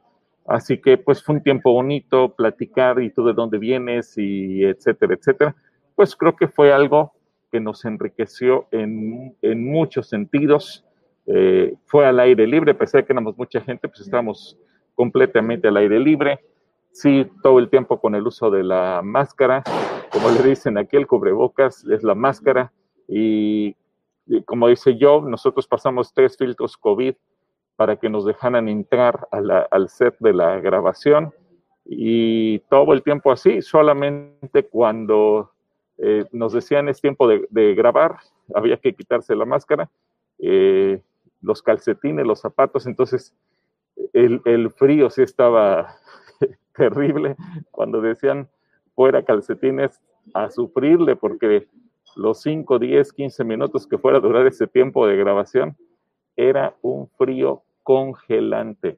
Así 0.48 0.82
que 0.82 0.98
pues 0.98 1.24
fue 1.24 1.36
un 1.36 1.44
tiempo 1.44 1.72
bonito 1.74 2.34
platicar 2.34 3.00
y 3.00 3.12
tú 3.12 3.24
de 3.26 3.34
dónde 3.34 3.60
vienes 3.60 4.18
y 4.18 4.64
etcétera, 4.64 5.14
etcétera. 5.14 5.56
Pues 5.94 6.16
creo 6.16 6.36
que 6.36 6.48
fue 6.48 6.74
algo 6.74 7.12
que 7.52 7.60
nos 7.60 7.86
enriqueció 7.86 8.66
en, 8.72 9.36
muchos 9.64 10.10
sentidos. 10.10 10.84
Eh, 11.28 11.76
fue 11.86 12.08
al 12.08 12.20
aire 12.20 12.48
libre, 12.48 12.72
a 12.72 12.86
que 13.04 13.14
éramos 13.14 13.38
mucha 13.38 13.62
gente, 13.62 13.88
pues 13.88 14.00
estábamos 14.00 14.58
completamente 14.96 15.68
al 15.68 15.78
aire 15.78 16.00
libre. 16.00 16.40
Sí, 16.92 17.30
todo 17.44 17.60
el 17.60 17.70
tiempo 17.70 18.02
con 18.02 18.16
el 18.16 18.26
uso 18.26 18.50
de 18.50 18.64
la 18.64 19.02
máscara. 19.04 19.62
Como 20.12 20.32
le 20.32 20.42
dicen 20.42 20.80
aquí, 20.80 20.98
el 20.98 21.06
cubrebocas 21.06 21.86
es 21.86 22.02
la 22.02 22.16
máscara. 22.16 22.74
Y, 23.08 23.76
como 24.46 24.68
dice 24.68 24.98
yo, 24.98 25.22
nosotros 25.22 25.68
pasamos 25.68 26.14
tres 26.14 26.38
filtros 26.38 26.78
COVID 26.78 27.16
para 27.76 27.96
que 27.96 28.10
nos 28.10 28.26
dejaran 28.26 28.68
entrar 28.68 29.28
la, 29.32 29.68
al 29.72 29.90
set 29.90 30.16
de 30.20 30.34
la 30.34 30.60
grabación 30.60 31.34
y 31.86 32.60
todo 32.70 32.94
el 32.94 33.04
tiempo 33.04 33.32
así, 33.32 33.62
solamente 33.62 34.64
cuando 34.64 35.52
eh, 35.98 36.26
nos 36.32 36.54
decían 36.54 36.90
es 36.90 37.00
tiempo 37.00 37.28
de, 37.28 37.48
de, 37.50 37.76
grabar, 37.76 38.18
había 38.54 38.78
que 38.78 38.94
quitarse 38.94 39.36
la 39.36 39.46
máscara, 39.46 39.90
eh, 40.40 41.02
los 41.42 41.62
calcetines, 41.62 42.26
los 42.26 42.42
zapatos, 42.42 42.86
entonces 42.88 43.34
el, 44.14 44.42
el 44.46 44.70
frío 44.72 45.10
sí 45.10 45.22
estaba 45.22 45.96
terrible 46.76 47.36
cuando 47.72 48.02
decían 48.02 48.50
fuera 48.96 49.24
calcetines 49.24 50.02
a 50.34 50.50
sufrirle 50.50 51.16
porque 51.16 51.68
los 52.18 52.42
5, 52.42 52.80
10, 52.80 53.14
15 53.14 53.44
minutos 53.44 53.88
que 53.88 53.98
fuera 53.98 54.18
a 54.18 54.22
durar 54.22 54.46
ese 54.48 54.68
tiempo 54.68 55.06
de 55.08 55.16
grabación 55.16 55.78
era 56.36 56.76
un 56.82 57.08
frío 57.18 57.62
congelante. 57.84 58.98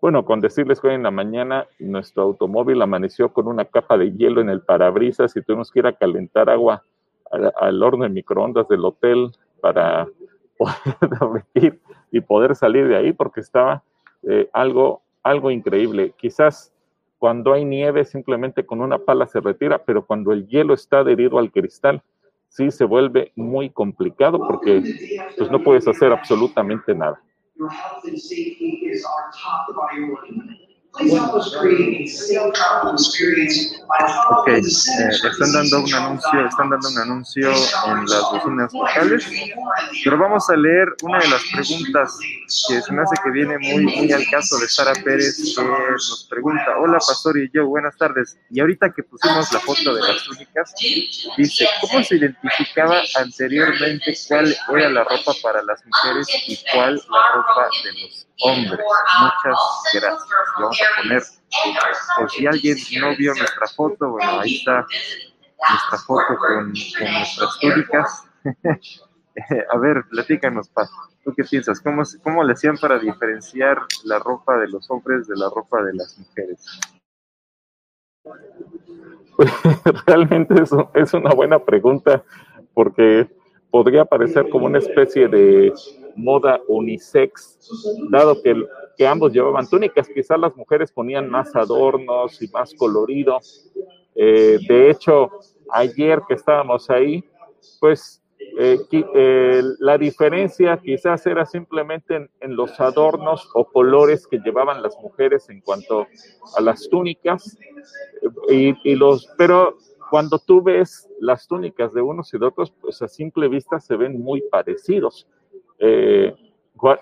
Bueno, 0.00 0.24
con 0.24 0.40
decirles 0.40 0.80
que 0.80 0.88
hoy 0.88 0.94
en 0.94 1.02
la 1.02 1.10
mañana 1.10 1.66
nuestro 1.78 2.22
automóvil 2.22 2.80
amaneció 2.82 3.32
con 3.32 3.48
una 3.48 3.64
capa 3.64 3.96
de 3.96 4.12
hielo 4.12 4.40
en 4.40 4.50
el 4.50 4.60
parabrisas 4.60 5.36
y 5.36 5.42
tuvimos 5.42 5.70
que 5.70 5.80
ir 5.80 5.86
a 5.86 5.94
calentar 5.94 6.48
agua 6.50 6.82
al, 7.30 7.82
horno 7.82 8.04
de 8.04 8.10
microondas 8.10 8.68
del 8.68 8.84
hotel 8.84 9.32
para 9.60 10.06
poder 10.58 11.18
dormir 11.18 11.80
y 12.10 12.20
poder 12.20 12.54
salir 12.54 12.86
de 12.86 12.96
ahí 12.96 13.12
porque 13.12 13.40
estaba 13.40 13.82
eh, 14.22 14.48
algo, 14.52 15.02
algo 15.22 15.50
increíble. 15.50 16.14
Quizás 16.16 16.72
cuando 17.18 17.52
hay 17.52 17.64
nieve 17.64 18.04
simplemente 18.04 18.66
con 18.66 18.80
una 18.80 18.98
pala 18.98 19.26
se 19.26 19.40
retira, 19.40 19.78
pero 19.78 20.04
cuando 20.04 20.32
el 20.32 20.46
hielo 20.46 20.74
está 20.74 20.98
adherido 20.98 21.38
al 21.38 21.50
cristal, 21.50 22.02
sí 22.54 22.70
se 22.70 22.84
vuelve 22.84 23.32
muy 23.34 23.68
complicado 23.70 24.38
porque 24.38 24.80
pues 25.36 25.50
no 25.50 25.62
puedes 25.62 25.86
hacer 25.88 26.12
absolutamente 26.12 26.94
nada. 26.94 27.20
Ok, 34.30 34.48
eh, 34.48 34.60
están 34.60 35.52
dando 35.52 35.82
un 35.82 35.94
anuncio, 35.94 36.46
están 36.46 36.70
dando 36.70 36.88
un 36.88 36.98
anuncio 36.98 37.50
en 37.50 38.06
las 38.06 38.22
bocinas 38.30 38.72
locales, 38.72 39.28
pero 40.04 40.18
vamos 40.18 40.48
a 40.48 40.56
leer 40.56 40.86
una 41.02 41.18
de 41.18 41.28
las 41.28 41.42
preguntas 41.52 42.16
que 42.68 42.82
se 42.82 42.92
me 42.92 43.02
hace 43.02 43.14
que 43.22 43.30
viene 43.30 43.58
muy, 43.58 43.84
muy 43.84 44.12
al 44.12 44.24
caso 44.30 44.58
de 44.58 44.68
Sara 44.68 44.92
Pérez, 45.02 45.54
que 45.56 45.62
nos 45.62 46.26
pregunta, 46.28 46.78
hola 46.78 46.98
Pastor 46.98 47.38
y 47.38 47.50
yo, 47.52 47.66
buenas 47.66 47.96
tardes, 47.96 48.38
y 48.50 48.60
ahorita 48.60 48.92
que 48.92 49.02
pusimos 49.02 49.50
la 49.52 49.60
foto 49.60 49.94
de 49.94 50.00
las 50.02 50.24
túnicas, 50.24 50.74
dice, 51.36 51.66
¿cómo 51.80 52.02
se 52.04 52.16
identificaba 52.16 53.02
anteriormente 53.16 54.14
cuál 54.28 54.54
era 54.76 54.90
la 54.90 55.04
ropa 55.04 55.32
para 55.42 55.62
las 55.62 55.84
mujeres 55.86 56.28
y 56.46 56.58
cuál 56.72 56.94
la 56.94 57.32
ropa 57.34 57.68
de 57.84 58.02
los 58.02 58.28
hombres? 58.40 58.80
Muchas 59.20 59.60
gracias. 59.94 60.28
Y 60.58 60.62
vamos 60.62 60.80
a 60.80 61.02
poner, 61.02 61.22
por 62.16 62.30
si 62.30 62.46
alguien 62.46 62.78
no 63.00 63.16
vio 63.16 63.34
nuestra 63.34 63.66
foto, 63.68 64.10
bueno, 64.10 64.40
ahí 64.40 64.56
está 64.56 64.86
nuestra 65.70 65.98
foto 66.06 66.36
con, 66.36 66.72
con 66.98 67.12
nuestras 67.12 67.58
túnicas. 67.60 68.24
a 69.70 69.78
ver, 69.78 70.04
platícanos, 70.10 70.68
Paz. 70.68 70.90
¿Tú 71.24 71.32
qué 71.34 71.44
piensas? 71.44 71.80
¿Cómo, 71.80 72.02
¿Cómo 72.22 72.44
le 72.44 72.52
hacían 72.52 72.76
para 72.76 72.98
diferenciar 72.98 73.78
la 74.04 74.18
ropa 74.18 74.58
de 74.58 74.68
los 74.68 74.90
hombres 74.90 75.26
de 75.26 75.36
la 75.36 75.48
ropa 75.48 75.82
de 75.82 75.94
las 75.94 76.18
mujeres? 76.18 76.80
Pues, 79.36 79.50
realmente 80.06 80.54
es, 80.94 81.14
una 81.14 81.34
buena 81.34 81.58
pregunta 81.58 82.22
porque 82.72 83.28
podría 83.70 84.04
parecer 84.04 84.48
como 84.50 84.66
una 84.66 84.78
especie 84.78 85.28
de 85.28 85.72
moda 86.16 86.60
unisex, 86.68 87.58
dado 88.10 88.40
que, 88.40 88.54
que 88.96 89.06
ambos 89.06 89.32
llevaban 89.32 89.68
túnicas, 89.68 90.08
quizás 90.08 90.38
las 90.38 90.54
mujeres 90.56 90.92
ponían 90.92 91.28
más 91.28 91.54
adornos 91.56 92.40
y 92.40 92.48
más 92.48 92.72
colorido. 92.74 93.40
Eh, 94.14 94.58
de 94.68 94.90
hecho, 94.90 95.30
ayer 95.70 96.20
que 96.28 96.34
estábamos 96.34 96.88
ahí, 96.88 97.24
pues 97.80 98.23
eh, 98.58 98.78
eh, 98.92 99.62
la 99.78 99.98
diferencia 99.98 100.76
quizás 100.76 101.26
era 101.26 101.44
simplemente 101.46 102.28
en, 102.40 102.56
los 102.56 102.78
adornos 102.80 103.48
o 103.54 103.64
colores 103.64 104.26
que 104.26 104.38
llevaban 104.38 104.82
las 104.82 104.96
mujeres 105.00 105.48
en 105.50 105.60
cuanto 105.60 106.06
a 106.56 106.60
las 106.60 106.88
túnicas, 106.88 107.58
y, 108.48 108.74
y 108.88 108.94
los, 108.96 109.28
pero 109.36 109.76
cuando 110.10 110.38
tú 110.38 110.62
ves 110.62 111.08
las 111.18 111.48
túnicas 111.48 111.92
de 111.92 112.00
unos 112.00 112.32
y 112.32 112.38
de 112.38 112.46
otros, 112.46 112.72
pues 112.80 113.02
a 113.02 113.08
simple 113.08 113.48
vista 113.48 113.80
se 113.80 113.96
ven 113.96 114.20
muy 114.20 114.42
parecidos. 114.42 115.26
Eh, 115.78 116.32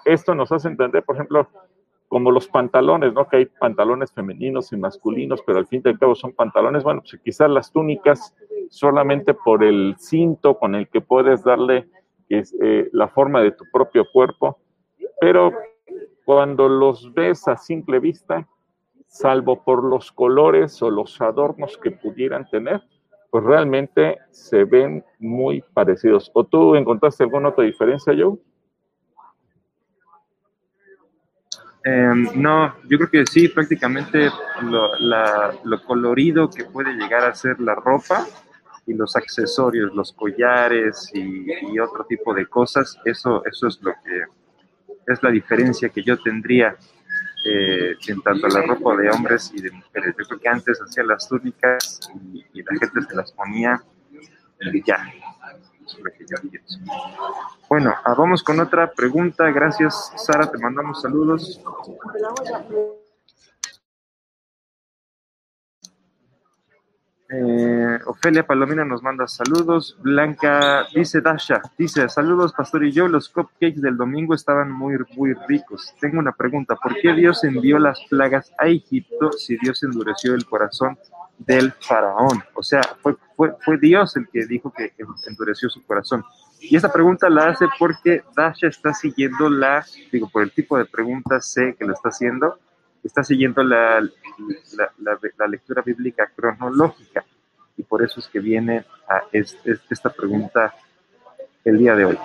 esto 0.04 0.34
nos 0.34 0.52
hace 0.52 0.68
entender, 0.68 1.02
por 1.04 1.16
ejemplo, 1.16 1.48
como 2.12 2.30
los 2.30 2.46
pantalones, 2.46 3.14
¿no? 3.14 3.26
Que 3.26 3.38
hay 3.38 3.46
pantalones 3.46 4.12
femeninos 4.12 4.70
y 4.70 4.76
masculinos, 4.76 5.40
pero 5.46 5.60
al 5.60 5.66
fin 5.66 5.80
y 5.82 5.88
al 5.88 5.98
cabo 5.98 6.14
son 6.14 6.34
pantalones. 6.34 6.84
Bueno, 6.84 7.00
pues 7.00 7.18
quizás 7.24 7.48
las 7.48 7.72
túnicas 7.72 8.36
solamente 8.68 9.32
por 9.32 9.64
el 9.64 9.96
cinto 9.98 10.58
con 10.58 10.74
el 10.74 10.88
que 10.88 11.00
puedes 11.00 11.42
darle 11.42 11.88
eh, 12.28 12.90
la 12.92 13.08
forma 13.08 13.40
de 13.40 13.52
tu 13.52 13.64
propio 13.72 14.04
cuerpo, 14.12 14.58
pero 15.22 15.54
cuando 16.26 16.68
los 16.68 17.14
ves 17.14 17.48
a 17.48 17.56
simple 17.56 17.98
vista, 17.98 18.46
salvo 19.06 19.64
por 19.64 19.82
los 19.82 20.12
colores 20.12 20.82
o 20.82 20.90
los 20.90 21.18
adornos 21.18 21.78
que 21.78 21.92
pudieran 21.92 22.46
tener, 22.50 22.82
pues 23.30 23.42
realmente 23.42 24.18
se 24.32 24.64
ven 24.64 25.02
muy 25.18 25.64
parecidos. 25.72 26.30
¿O 26.34 26.44
tú 26.44 26.74
encontraste 26.76 27.24
alguna 27.24 27.48
otra 27.48 27.64
diferencia, 27.64 28.12
Joe? 28.14 28.36
Eh, 31.84 32.12
no, 32.34 32.74
yo 32.88 32.98
creo 32.98 33.10
que 33.10 33.26
sí, 33.26 33.48
prácticamente 33.48 34.30
lo, 34.62 34.96
la, 34.98 35.52
lo, 35.64 35.82
colorido 35.82 36.48
que 36.48 36.64
puede 36.64 36.94
llegar 36.94 37.24
a 37.24 37.34
ser 37.34 37.60
la 37.60 37.74
ropa 37.74 38.24
y 38.86 38.94
los 38.94 39.16
accesorios, 39.16 39.92
los 39.94 40.12
collares 40.12 41.10
y, 41.12 41.78
otro 41.80 42.04
tipo 42.04 42.34
de 42.34 42.46
cosas, 42.46 42.96
eso, 43.04 43.44
eso 43.44 43.66
es 43.66 43.80
lo 43.82 43.92
que 44.04 45.12
es 45.12 45.22
la 45.22 45.30
diferencia 45.30 45.88
que 45.88 46.02
yo 46.02 46.16
tendría 46.18 46.76
eh, 47.44 47.96
en 48.06 48.22
tanto 48.22 48.46
la 48.46 48.62
ropa 48.62 48.96
de 48.96 49.10
hombres 49.10 49.50
y 49.52 49.60
de 49.60 49.72
mujeres. 49.72 50.14
Yo 50.16 50.24
creo 50.26 50.40
que 50.40 50.48
antes 50.48 50.80
hacía 50.80 51.02
las 51.02 51.28
túnicas 51.28 52.00
y, 52.32 52.44
y 52.52 52.62
la 52.62 52.78
gente 52.78 53.02
se 53.08 53.16
las 53.16 53.32
ponía 53.32 53.82
y 54.72 54.82
ya, 54.84 55.12
Bueno, 57.68 57.94
ah, 58.04 58.14
vamos 58.16 58.42
con 58.42 58.60
otra 58.60 58.90
pregunta. 58.90 59.50
Gracias, 59.50 60.12
Sara, 60.16 60.50
te 60.50 60.58
mandamos 60.58 61.00
saludos. 61.00 61.60
Eh, 67.34 67.98
Ofelia 68.04 68.46
Palomina 68.46 68.84
nos 68.84 69.02
manda 69.02 69.26
saludos. 69.26 69.96
Blanca 70.02 70.86
dice 70.94 71.22
Dasha, 71.22 71.62
dice 71.78 72.06
saludos 72.10 72.52
Pastor 72.52 72.84
y 72.84 72.92
yo, 72.92 73.08
los 73.08 73.30
cupcakes 73.30 73.80
del 73.80 73.96
domingo 73.96 74.34
estaban 74.34 74.70
muy, 74.70 74.96
muy 75.16 75.32
ricos. 75.48 75.94
Tengo 75.98 76.18
una 76.18 76.32
pregunta, 76.32 76.76
¿por 76.76 76.94
qué 77.00 77.14
Dios 77.14 77.42
envió 77.44 77.78
las 77.78 78.04
plagas 78.10 78.52
a 78.58 78.66
Egipto 78.66 79.32
si 79.32 79.56
Dios 79.56 79.82
endureció 79.82 80.34
el 80.34 80.44
corazón 80.44 80.98
del 81.38 81.72
faraón? 81.72 82.42
O 82.54 82.62
sea, 82.62 82.82
fue, 83.00 83.16
fue, 83.36 83.54
fue 83.64 83.78
Dios 83.78 84.16
el 84.16 84.28
que 84.28 84.46
dijo 84.46 84.72
que 84.72 84.92
endureció 85.26 85.68
su 85.68 85.84
corazón. 85.84 86.24
Y 86.60 86.76
esta 86.76 86.92
pregunta 86.92 87.28
la 87.28 87.48
hace 87.48 87.66
porque 87.78 88.22
Dasha 88.36 88.68
está 88.68 88.94
siguiendo 88.94 89.48
la, 89.48 89.84
digo, 90.12 90.28
por 90.28 90.42
el 90.42 90.52
tipo 90.52 90.78
de 90.78 90.84
pregunta 90.84 91.40
sé 91.40 91.74
que 91.76 91.84
lo 91.84 91.92
está 91.92 92.10
haciendo, 92.10 92.58
está 93.02 93.24
siguiendo 93.24 93.64
la, 93.64 94.00
la, 94.00 94.92
la, 94.98 95.18
la 95.38 95.46
lectura 95.48 95.82
bíblica 95.82 96.30
cronológica 96.36 97.24
y 97.76 97.82
por 97.82 98.02
eso 98.02 98.20
es 98.20 98.28
que 98.28 98.38
viene 98.38 98.84
a 99.08 99.22
esta 99.32 100.10
pregunta 100.10 100.74
el 101.64 101.78
día 101.78 101.94
de 101.96 102.04
hoy. 102.04 102.18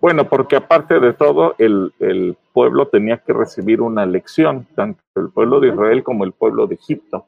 Bueno, 0.00 0.28
porque 0.28 0.56
aparte 0.56 1.00
de 1.00 1.12
todo, 1.12 1.54
el, 1.58 2.36
pueblo 2.52 2.88
tenía 2.88 3.18
que 3.18 3.32
recibir 3.32 3.80
una 3.80 4.04
lección, 4.04 4.66
tanto 4.74 5.00
el 5.14 5.30
pueblo 5.30 5.60
de 5.60 5.68
Israel 5.68 6.02
como 6.02 6.24
el 6.24 6.32
pueblo 6.32 6.66
de 6.66 6.74
Egipto. 6.74 7.26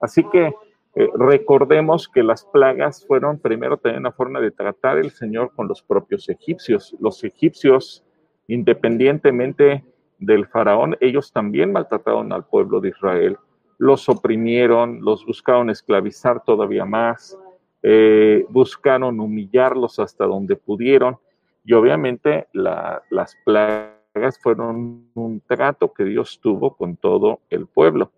Así 0.00 0.24
que 0.30 0.54
eh, 0.94 1.08
recordemos 1.14 2.08
que 2.08 2.22
las 2.22 2.44
plagas 2.44 3.06
fueron 3.06 3.38
primero 3.38 3.76
también 3.76 4.00
una 4.00 4.12
forma 4.12 4.40
de 4.40 4.50
tratar 4.50 4.98
el 4.98 5.10
Señor 5.10 5.52
con 5.54 5.68
los 5.68 5.82
propios 5.82 6.28
egipcios. 6.28 6.94
Los 7.00 7.22
egipcios, 7.24 8.02
independientemente 8.48 9.84
del 10.18 10.46
faraón, 10.46 10.96
ellos 11.00 11.32
también 11.32 11.72
maltrataron 11.72 12.32
al 12.32 12.44
pueblo 12.44 12.80
de 12.80 12.90
Israel, 12.90 13.36
los 13.78 14.08
oprimieron, 14.08 15.00
los 15.02 15.26
buscaron 15.26 15.70
esclavizar 15.70 16.42
todavía 16.44 16.84
más, 16.84 17.38
eh, 17.82 18.46
buscaron 18.48 19.18
humillarlos 19.18 19.98
hasta 19.98 20.24
donde 20.24 20.56
pudieron 20.56 21.18
y 21.64 21.74
obviamente 21.74 22.48
la, 22.52 23.02
las 23.10 23.36
plagas 23.44 24.38
fueron 24.40 25.08
un 25.14 25.42
trato 25.46 25.92
que 25.92 26.04
Dios 26.04 26.40
tuvo 26.40 26.76
con 26.76 26.96
todo 26.96 27.40
el 27.50 27.66
pueblo. 27.66 28.12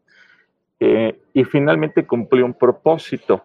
Eh, 0.80 1.20
y 1.32 1.44
finalmente 1.44 2.06
cumplió 2.06 2.44
un 2.44 2.54
propósito 2.54 3.44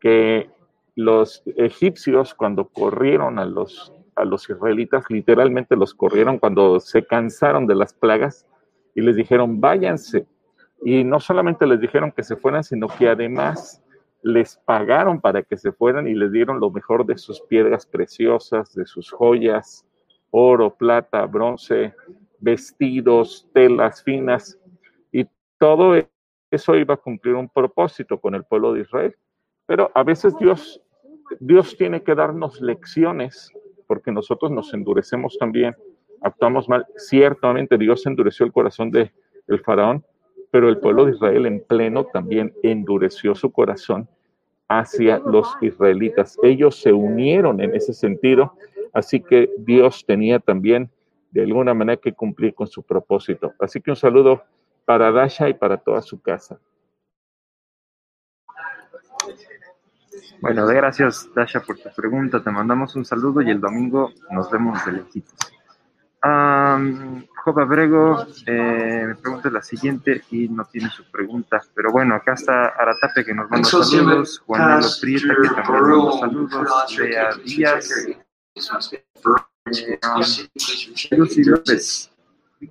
que 0.00 0.48
los 0.94 1.42
egipcios 1.56 2.34
cuando 2.34 2.68
corrieron 2.68 3.38
a 3.38 3.44
los 3.44 3.92
a 4.18 4.24
los 4.24 4.50
israelitas, 4.50 5.04
literalmente 5.08 5.76
los 5.76 5.94
corrieron 5.94 6.38
cuando 6.38 6.80
se 6.80 7.06
cansaron 7.06 7.66
de 7.66 7.76
las 7.76 7.92
plagas 7.92 8.46
y 8.94 9.00
les 9.00 9.16
dijeron, 9.16 9.60
váyanse. 9.60 10.26
Y 10.84 11.04
no 11.04 11.20
solamente 11.20 11.66
les 11.66 11.80
dijeron 11.80 12.10
que 12.12 12.24
se 12.24 12.36
fueran, 12.36 12.64
sino 12.64 12.88
que 12.88 13.08
además 13.08 13.80
les 14.22 14.56
pagaron 14.64 15.20
para 15.20 15.42
que 15.42 15.56
se 15.56 15.72
fueran 15.72 16.08
y 16.08 16.14
les 16.14 16.32
dieron 16.32 16.60
lo 16.60 16.70
mejor 16.70 17.06
de 17.06 17.16
sus 17.18 17.40
piedras 17.42 17.86
preciosas, 17.86 18.74
de 18.74 18.84
sus 18.86 19.10
joyas, 19.10 19.86
oro, 20.30 20.74
plata, 20.74 21.24
bronce, 21.26 21.94
vestidos, 22.40 23.48
telas 23.52 24.02
finas. 24.02 24.58
Y 25.12 25.26
todo 25.58 25.94
eso 26.50 26.74
iba 26.76 26.94
a 26.94 26.98
cumplir 26.98 27.34
un 27.34 27.48
propósito 27.48 28.20
con 28.20 28.34
el 28.34 28.44
pueblo 28.44 28.72
de 28.72 28.80
Israel. 28.82 29.16
Pero 29.66 29.90
a 29.94 30.02
veces 30.02 30.36
Dios, 30.38 30.80
Dios 31.40 31.76
tiene 31.76 32.02
que 32.02 32.14
darnos 32.14 32.60
lecciones 32.60 33.52
porque 33.86 34.12
nosotros 34.12 34.50
nos 34.50 34.72
endurecemos 34.74 35.36
también, 35.38 35.74
actuamos 36.20 36.68
mal. 36.68 36.86
Ciertamente 36.96 37.78
Dios 37.78 38.06
endureció 38.06 38.44
el 38.46 38.52
corazón 38.52 38.90
del 38.90 39.12
el 39.46 39.60
faraón, 39.60 40.04
pero 40.50 40.68
el 40.68 40.78
pueblo 40.78 41.04
de 41.04 41.12
Israel 41.12 41.46
en 41.46 41.60
pleno 41.60 42.04
también 42.04 42.52
endureció 42.62 43.34
su 43.34 43.50
corazón 43.50 44.08
hacia 44.68 45.18
los 45.18 45.56
israelitas. 45.60 46.38
Ellos 46.42 46.80
se 46.80 46.92
unieron 46.92 47.60
en 47.60 47.74
ese 47.74 47.94
sentido, 47.94 48.54
así 48.92 49.20
que 49.20 49.50
Dios 49.58 50.04
tenía 50.06 50.38
también 50.38 50.90
de 51.30 51.42
alguna 51.42 51.74
manera 51.74 52.00
que 52.00 52.12
cumplir 52.12 52.54
con 52.54 52.66
su 52.66 52.82
propósito. 52.82 53.52
Así 53.58 53.80
que 53.80 53.90
un 53.90 53.96
saludo 53.96 54.42
para 54.84 55.10
Dasha 55.10 55.48
y 55.48 55.54
para 55.54 55.76
toda 55.76 56.00
su 56.02 56.20
casa. 56.20 56.58
Bueno, 60.40 60.66
gracias 60.66 61.28
Dasha 61.34 61.60
por 61.60 61.78
tu 61.78 61.88
pregunta. 61.96 62.42
Te 62.42 62.50
mandamos 62.50 62.94
un 62.96 63.04
saludo 63.04 63.42
y 63.42 63.50
el 63.50 63.60
domingo 63.60 64.12
nos 64.30 64.50
vemos 64.50 64.84
de 64.86 64.92
lejitos. 64.92 65.57
Um, 66.24 67.24
Job 67.44 67.60
Abrego 67.60 68.26
eh, 68.44 69.04
me 69.06 69.14
pregunta 69.14 69.50
la 69.50 69.62
siguiente 69.62 70.22
y 70.32 70.48
no 70.48 70.64
tiene 70.64 70.90
su 70.90 71.08
pregunta, 71.12 71.62
pero 71.74 71.92
bueno, 71.92 72.16
acá 72.16 72.32
está 72.34 72.66
Aratape 72.70 73.24
que 73.24 73.32
nos 73.32 73.48
manda 73.48 73.68
saludos, 73.68 74.42
Juan 74.44 74.60
Manuel 74.62 74.90
Prieta 75.00 75.34
que 75.40 75.48
también 75.62 75.88
nos 75.88 76.20
manda 76.20 76.48
saludos, 76.48 76.98
Lea 76.98 77.30
Díaz, 77.44 78.06
eh, 78.08 79.98
Lucy 81.16 81.44
López 81.44 82.10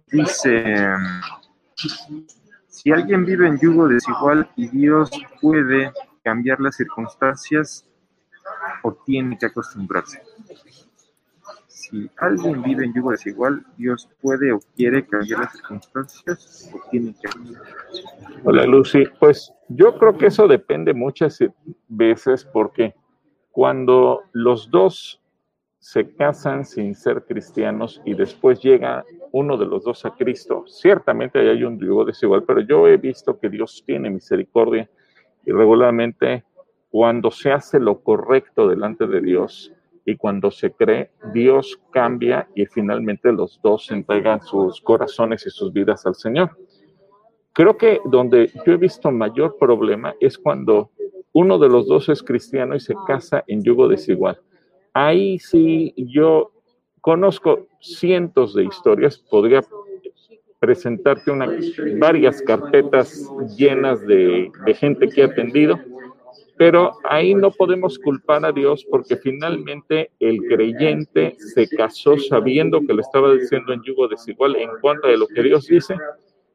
dice, 0.07 0.95
si 2.67 2.91
alguien 2.91 3.25
vive 3.25 3.47
en 3.47 3.57
yugo 3.59 3.87
desigual 3.87 4.49
y 4.57 4.67
Dios 4.67 5.09
puede 5.39 5.93
cambiar 6.21 6.59
las 6.59 6.75
circunstancias 6.75 7.85
o 8.83 8.93
tiene 9.05 9.37
que 9.37 9.45
acostumbrarse. 9.45 10.21
Si 11.89 12.09
alguien 12.17 12.61
vive 12.63 12.83
en 12.83 12.93
yugo 12.93 13.11
desigual, 13.11 13.63
Dios 13.77 14.09
puede 14.21 14.51
o 14.51 14.59
quiere 14.75 15.05
cambiar 15.05 15.39
las 15.39 15.53
circunstancias 15.53 16.71
o 16.73 16.89
tiene 16.91 17.13
que. 17.13 17.29
Hola 18.43 18.65
Lucy, 18.65 19.05
pues 19.21 19.53
yo 19.69 19.97
creo 19.97 20.17
que 20.17 20.25
eso 20.25 20.49
depende 20.49 20.93
muchas 20.93 21.39
veces 21.87 22.43
porque 22.43 22.93
cuando 23.51 24.23
los 24.33 24.69
dos 24.69 25.21
se 25.79 26.13
casan 26.13 26.65
sin 26.65 26.93
ser 26.93 27.23
cristianos 27.23 28.01
y 28.03 28.15
después 28.15 28.59
llega 28.61 29.05
uno 29.31 29.55
de 29.55 29.65
los 29.65 29.85
dos 29.85 30.03
a 30.05 30.13
Cristo, 30.13 30.65
ciertamente 30.67 31.39
hay 31.39 31.63
un 31.63 31.79
yugo 31.79 32.03
desigual, 32.03 32.43
pero 32.43 32.59
yo 32.59 32.85
he 32.89 32.97
visto 32.97 33.39
que 33.39 33.47
Dios 33.47 33.81
tiene 33.85 34.09
misericordia 34.09 34.89
y 35.45 35.53
regularmente 35.53 36.43
cuando 36.89 37.31
se 37.31 37.53
hace 37.53 37.79
lo 37.79 38.01
correcto 38.01 38.67
delante 38.67 39.07
de 39.07 39.21
Dios 39.21 39.71
y 40.07 40.15
cuando 40.15 40.49
se 40.51 40.71
cree, 40.71 41.11
Dios 41.33 41.77
cambia 41.91 42.47
y 42.55 42.65
finalmente 42.65 43.29
los 43.33 43.59
dos 43.61 43.91
entregan 43.91 44.41
sus 44.41 44.79
corazones 44.79 45.45
y 45.45 45.49
sus 45.49 45.73
vidas 45.73 46.05
al 46.05 46.15
Señor. 46.15 46.57
Creo 47.51 47.75
que 47.75 47.99
donde 48.05 48.49
yo 48.65 48.71
he 48.71 48.77
visto 48.77 49.11
mayor 49.11 49.57
problema 49.59 50.15
es 50.21 50.37
cuando 50.37 50.91
uno 51.33 51.59
de 51.59 51.67
los 51.67 51.87
dos 51.87 52.07
es 52.07 52.23
cristiano 52.23 52.73
y 52.73 52.79
se 52.79 52.95
casa 53.05 53.43
en 53.47 53.61
yugo 53.61 53.89
desigual. 53.89 54.39
Ahí 54.93 55.39
sí 55.39 55.93
yo 55.97 56.53
conozco 57.01 57.67
cientos 57.81 58.55
de 58.55 58.63
historias, 58.63 59.17
podría 59.17 59.61
presentarte 60.59 61.31
una, 61.31 61.49
varias 61.99 62.41
carpetas 62.43 63.29
llenas 63.57 63.99
de, 64.07 64.49
de 64.65 64.73
gente 64.73 65.09
que 65.09 65.23
ha 65.23 65.25
atendido, 65.25 65.77
pero 66.57 66.93
ahí 67.03 67.35
no 67.35 67.51
podemos 67.51 67.99
culpar 67.99 68.43
a 68.43 68.51
Dios 68.51 68.85
porque 68.89 69.15
finalmente 69.17 70.11
el 70.19 70.41
creyente 70.43 71.35
se 71.37 71.67
casó 71.67 72.17
sabiendo 72.17 72.81
que 72.81 72.93
le 72.93 73.01
estaba 73.01 73.33
diciendo 73.33 73.73
en 73.73 73.83
yugo 73.83 74.07
desigual 74.07 74.55
en 74.55 74.69
contra 74.81 75.11
de 75.11 75.17
lo 75.17 75.27
que 75.27 75.43
Dios 75.43 75.67
dice 75.67 75.95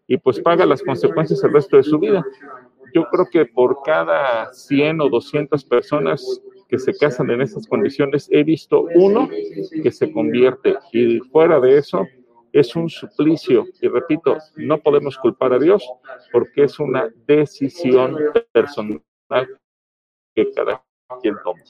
y 0.09 0.17
pues 0.17 0.41
paga 0.41 0.67
las 0.67 0.83
consecuencias 0.83 1.43
el 1.45 1.53
resto 1.53 1.77
de 1.77 1.85
su 1.85 1.99
vida. 1.99 2.25
Yo 2.95 3.05
creo 3.11 3.27
que 3.31 3.47
por 3.47 3.83
cada 3.85 4.53
100 4.53 5.01
o 5.01 5.09
200 5.09 5.65
personas 5.65 6.43
que 6.69 6.79
se 6.79 6.95
casan 6.95 7.31
en 7.31 7.43
esas 7.43 7.67
condiciones, 7.67 8.29
he 8.33 8.43
visto 8.43 8.87
uno 8.95 9.29
que 9.83 9.91
se 9.91 10.11
convierte 10.11 10.77
y 10.93 11.21
fuera 11.21 11.61
de 11.61 11.79
eso, 11.79 12.07
es 12.53 12.75
un 12.75 12.91
suplicio. 12.91 13.67
Y 13.81 13.89
repito, 13.89 14.37
no 14.57 14.79
podemos 14.79 15.17
culpar 15.17 15.53
a 15.53 15.59
Dios 15.59 15.87
porque 16.33 16.65
es 16.65 16.79
una 16.81 17.09
decisión 17.27 18.17
personal 18.53 19.03
cada 20.55 20.85
quien 21.21 21.37
toma. 21.43 21.63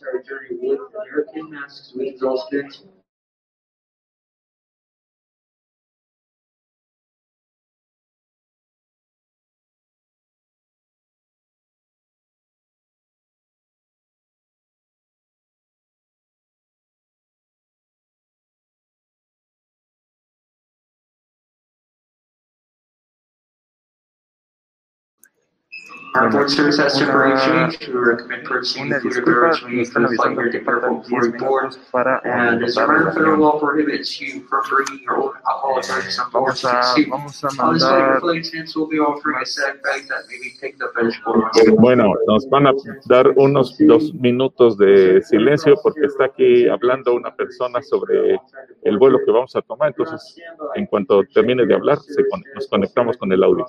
Our 26.15 26.25
Bueno, 26.29 26.37
board 26.37 26.51
service 26.51 26.79
has 26.79 26.99
temporary 26.99 27.33
una- 27.33 27.67
exchange. 27.69 27.89
We 27.89 28.01
recommend 28.05 28.43
purchasing 28.47 28.87
Una 28.87 29.01
food 29.01 29.07
or 29.07 29.15
disculpa, 29.15 29.31
beverage 29.33 29.53
nos 29.53 29.63
when 29.65 29.73
you 29.73 29.81
están 29.83 30.03
feel 30.03 30.03
like 30.03 30.21
avisando 30.21 30.41
you're 30.43 30.51
que 30.53 30.59
departed 30.59 30.83
faltan 30.83 31.03
before 31.03 31.23
10 31.23 31.33
you 31.33 31.39
board. 31.47 31.63
minutos 31.73 31.91
para 31.91 32.13
And 32.23 32.23
the 32.23 32.53
empezar 32.53 32.85
Suburban 32.87 33.07
el 33.09 33.13
federal 33.15 33.33
avión. 33.33 33.41
law 33.41 33.61
prohibits 33.61 34.21
you 34.21 34.29
from 34.49 34.61
bringing 34.69 35.01
your 35.05 35.17
own 35.17 35.33
alcoholic 35.49 35.85
drinks 35.89 36.19
on 36.21 36.31
board. 36.31 36.45
Vamos 36.53 36.65
a, 36.65 36.83
So, 36.83 37.01
vamos 37.09 37.45
a 37.45 37.47
On 37.47 37.73
this 37.73 37.83
flight, 37.83 37.93
mandar 37.97 38.13
your 38.13 38.21
flight 38.21 38.45
attendants 38.45 38.77
will 38.77 38.89
be 38.89 38.99
offering 39.01 39.37
a 39.41 39.47
snack 39.47 39.77
bag 39.83 40.01
that 40.13 40.21
may 40.29 40.37
be 40.45 40.51
picked 40.61 40.83
up 40.85 40.93
at 41.01 41.05
your 41.09 41.25
board. 41.25 41.81
Bueno, 41.81 42.05
nos 42.29 42.45
van 42.51 42.67
a 42.67 42.73
dar 43.09 43.29
unos 43.37 43.77
dos 43.81 44.13
minutos 44.13 44.77
de 44.77 45.23
silencio 45.23 45.77
porque 45.83 46.05
está 46.05 46.27
aquí 46.27 46.69
hablando 46.69 47.15
una 47.15 47.35
persona 47.35 47.81
sobre 47.81 48.37
el 48.85 48.99
vuelo 48.99 49.19
que 49.25 49.33
vamos 49.33 49.57
a 49.57 49.63
tomar. 49.63 49.89
Entonces, 49.97 50.37
en 50.75 50.85
cuanto 50.87 51.23
termine 51.33 51.65
de 51.65 51.75
hablar, 51.75 51.97
se 52.01 52.29
con- 52.29 52.43
nos 52.55 52.69
conectamos 52.69 53.17
con 53.17 53.33
el 53.33 53.43
audio. 53.43 53.65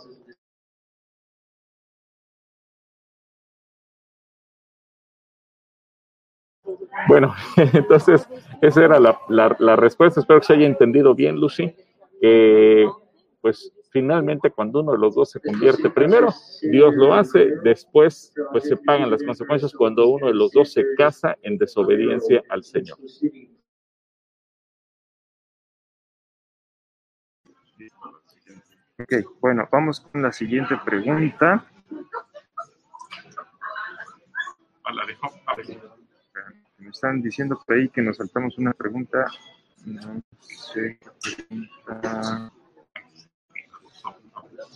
Bueno, 7.07 7.33
entonces 7.73 8.27
esa 8.61 8.83
era 8.85 8.99
la, 8.99 9.19
la- 9.29 9.55
la 9.59 9.75
respuesta. 9.75 10.19
Espero 10.19 10.39
que 10.39 10.45
se 10.47 10.53
haya 10.53 10.65
entendido 10.67 11.13
bien, 11.15 11.39
Lucy. 11.39 11.73
Que, 12.21 12.87
pues 13.41 13.71
finalmente 13.91 14.49
cuando 14.49 14.79
uno 14.79 14.93
de 14.93 14.97
los 14.97 15.13
dos 15.15 15.29
se 15.31 15.39
convierte 15.41 15.89
primero, 15.89 16.29
Dios 16.61 16.95
lo 16.95 17.13
hace, 17.13 17.57
después 17.63 18.33
pues 18.51 18.63
se 18.63 18.77
pagan 18.77 19.11
las 19.11 19.21
consecuencias 19.21 19.73
cuando 19.73 20.07
uno 20.07 20.27
de 20.27 20.33
los 20.33 20.51
dos 20.51 20.71
se 20.71 20.95
casa 20.97 21.37
en 21.43 21.57
desobediencia 21.57 22.41
al 22.49 22.63
Señor. 22.63 22.97
Ok, 28.99 29.13
bueno, 29.41 29.67
vamos 29.71 29.99
con 30.01 30.21
la 30.21 30.31
siguiente 30.31 30.77
pregunta. 30.85 31.65
A 34.83 34.93
la 34.93 35.05
dejó. 35.05 35.27
A 35.45 35.55
ver. 35.55 35.65
Me 36.83 36.89
están 36.89 37.21
diciendo 37.21 37.57
por 37.65 37.77
ahí 37.77 37.87
que 37.87 38.01
nos 38.01 38.17
saltamos 38.17 38.57
una 38.57 38.73
pregunta. 38.73 39.25
No 39.85 40.21
sé 40.41 40.99
pregunta. 41.47 42.51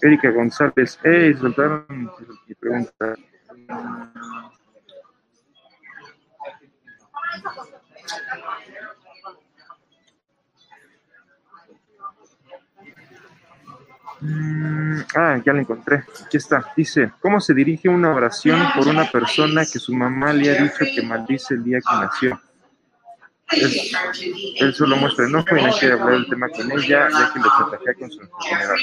Erika 0.02 0.32
González. 0.32 1.00
¡Ey! 1.04 1.34
Saltaron 1.34 2.10
mi 2.48 2.56
pregunta. 2.56 3.16
Mm, 14.20 15.02
Ah, 15.16 15.40
ya 15.46 15.54
la 15.54 15.62
encontré. 15.62 16.04
Aquí 16.26 16.38
está. 16.38 16.66
Dice, 16.76 17.12
¿cómo 17.22 17.40
se 17.40 17.54
dirige 17.54 17.88
una 17.90 18.14
oración 18.14 18.60
por 18.76 18.88
una 18.88 19.10
persona 19.10 19.62
que 19.66 19.80
su 19.80 19.94
mamá 19.94 20.34
le 20.34 20.50
ha 20.52 20.62
dicho 20.64 20.86
que 20.94 21.02
maldice 21.04 21.54
el 21.54 21.64
día 21.64 21.80
que 21.80 21.96
nació? 21.96 22.42
Él 24.60 24.74
solo 24.74 24.98
muestra 24.98 25.26
enojo 25.26 25.56
y 25.56 25.64
no 25.64 25.72
quiere 25.72 25.94
hablar 25.94 26.14
del 26.14 26.28
tema 26.28 26.50
con 26.50 26.72
ella, 26.72 27.08
ya 27.10 27.32
que 27.32 27.40
le 27.40 27.46
chantajea 27.58 27.94
con 28.00 28.12
su 28.12 28.22
enfermedad. 28.22 28.76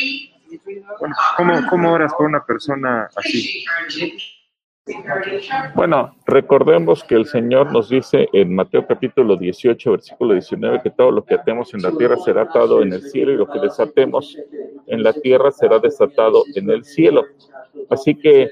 Bueno, 1.01 1.15
¿cómo, 1.37 1.67
cómo 1.69 1.93
oras 1.93 2.13
por 2.15 2.27
una 2.27 2.45
persona 2.45 3.09
así? 3.17 3.65
Bueno, 5.75 6.15
recordemos 6.27 7.03
que 7.05 7.15
el 7.15 7.25
Señor 7.25 7.73
nos 7.73 7.89
dice 7.89 8.29
en 8.35 8.55
Mateo 8.55 8.87
capítulo 8.87 9.37
18, 9.37 9.93
versículo 9.93 10.35
19, 10.35 10.83
que 10.83 10.91
todo 10.91 11.11
lo 11.11 11.25
que 11.25 11.35
atemos 11.35 11.73
en 11.73 11.81
la 11.81 11.91
tierra 11.93 12.17
será 12.19 12.43
atado 12.43 12.83
en 12.83 12.93
el 12.93 13.03
cielo 13.03 13.33
y 13.33 13.37
lo 13.37 13.49
que 13.49 13.61
desatemos 13.61 14.37
en 14.87 15.03
la 15.03 15.15
tierra 15.15 15.51
será 15.53 15.79
desatado 15.79 16.45
en 16.55 16.69
el 16.69 16.85
cielo. 16.85 17.23
Así 17.89 18.15
que, 18.15 18.51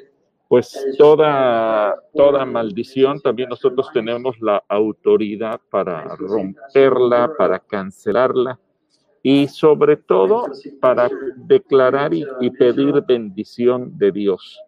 pues 0.49 0.75
toda, 0.97 1.97
toda 2.15 2.47
maldición, 2.47 3.21
también 3.21 3.51
nosotros 3.51 3.91
tenemos 3.93 4.41
la 4.41 4.63
autoridad 4.69 5.61
para 5.71 6.17
romperla, 6.17 7.31
para 7.37 7.59
cancelarla 7.59 8.59
y 9.23 9.49
sobre 9.49 9.99
todo 9.99 10.47
para 10.81 11.11
declarar 11.37 12.15
y, 12.15 12.25
y 12.41 12.51
pedir 12.51 13.03
bendición 13.07 13.99
de 13.99 14.13
Dios. 14.13 14.63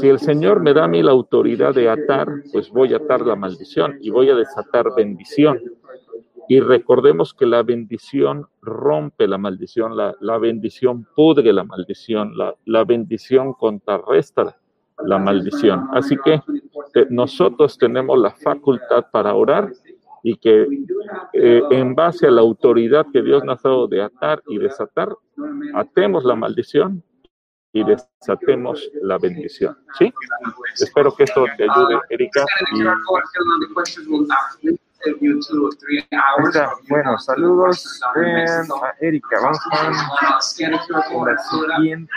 Si 0.00 0.08
el 0.08 0.18
Señor 0.18 0.60
me 0.60 0.72
da 0.72 0.84
a 0.84 0.88
mí 0.88 1.02
la 1.02 1.12
autoridad 1.12 1.74
de 1.74 1.88
atar, 1.90 2.28
pues 2.52 2.70
voy 2.70 2.94
a 2.94 2.96
atar 2.96 3.20
la 3.20 3.36
maldición 3.36 3.98
y 4.00 4.10
voy 4.10 4.30
a 4.30 4.34
desatar 4.34 4.86
bendición. 4.96 5.60
Y 6.48 6.60
recordemos 6.60 7.34
que 7.34 7.46
la 7.46 7.62
bendición 7.62 8.46
rompe 8.62 9.26
la 9.28 9.38
maldición, 9.38 9.96
la, 9.96 10.14
la 10.20 10.38
bendición 10.38 11.06
pudre 11.14 11.52
la 11.52 11.64
maldición, 11.64 12.36
la, 12.36 12.54
la 12.64 12.84
bendición 12.84 13.52
contrarresta 13.54 14.56
la 15.04 15.18
maldición. 15.18 15.88
Así 15.92 16.16
que 16.24 16.34
eh, 16.94 17.06
nosotros 17.10 17.76
tenemos 17.76 18.18
la 18.18 18.30
facultad 18.30 19.06
para 19.10 19.34
orar 19.34 19.72
y 20.22 20.36
que 20.36 20.66
eh, 21.32 21.62
en 21.70 21.94
base 21.94 22.26
a 22.26 22.30
la 22.30 22.40
autoridad 22.40 23.06
que 23.12 23.22
Dios 23.22 23.44
nos 23.44 23.64
ha 23.64 23.68
dado 23.68 23.88
de 23.88 24.02
atar 24.02 24.42
y 24.46 24.58
desatar, 24.58 25.14
atemos 25.74 26.24
la 26.24 26.34
maldición 26.34 27.02
y 27.74 27.84
desatemos 27.84 28.88
la 29.02 29.18
bendición. 29.18 29.76
¿Sí? 29.98 30.14
Espero 30.80 31.14
que 31.14 31.24
esto 31.24 31.44
te 31.56 31.64
ayude, 31.64 32.00
Erika. 32.08 32.44
Y 32.72 32.82
está. 36.48 36.72
Bueno, 36.88 37.18
saludos 37.18 38.00
a 38.04 38.94
Erika. 39.00 39.40
Vamos 39.42 39.58
con 39.58 39.92
la 39.92 40.40
siguiente. 40.40 42.10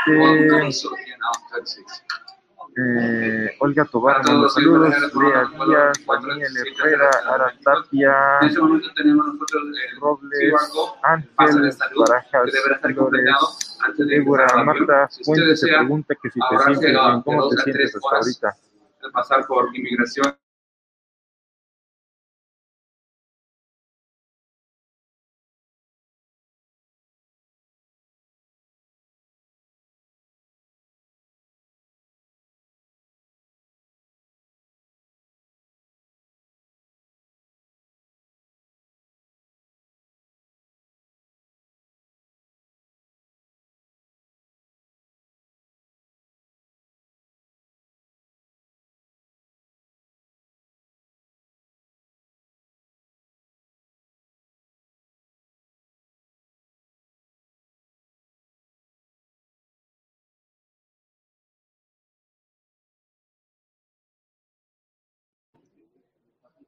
Eh, 2.79 3.55
Olga 3.59 3.85
Tobar, 3.85 4.21
manda 4.23 4.49
saludos. 4.49 4.89
Lea 5.15 5.49
Díaz, 5.65 5.97
Daniel 6.05 6.53
Herrera, 6.57 7.09
Ara 7.25 7.53
Tapia, 7.63 8.39
Robles, 9.99 10.53
Ángel, 11.01 11.71
Barajas, 11.95 12.51
Flores, 12.93 13.35
Débora. 13.97 14.63
Marta 14.63 15.09
Fuentes 15.25 15.59
se 15.59 15.67
pregunta 15.67 16.13
que 16.21 16.29
si 16.29 16.39
te 16.39 16.57
sientes 16.65 16.91
bien, 16.91 17.21
¿cómo 17.23 17.49
te 17.49 17.57
sientes 17.57 17.95
hasta 17.95 18.15
ahorita? 18.15 18.55
pasar 19.11 19.45
por 19.47 19.75
inmigración. 19.75 20.35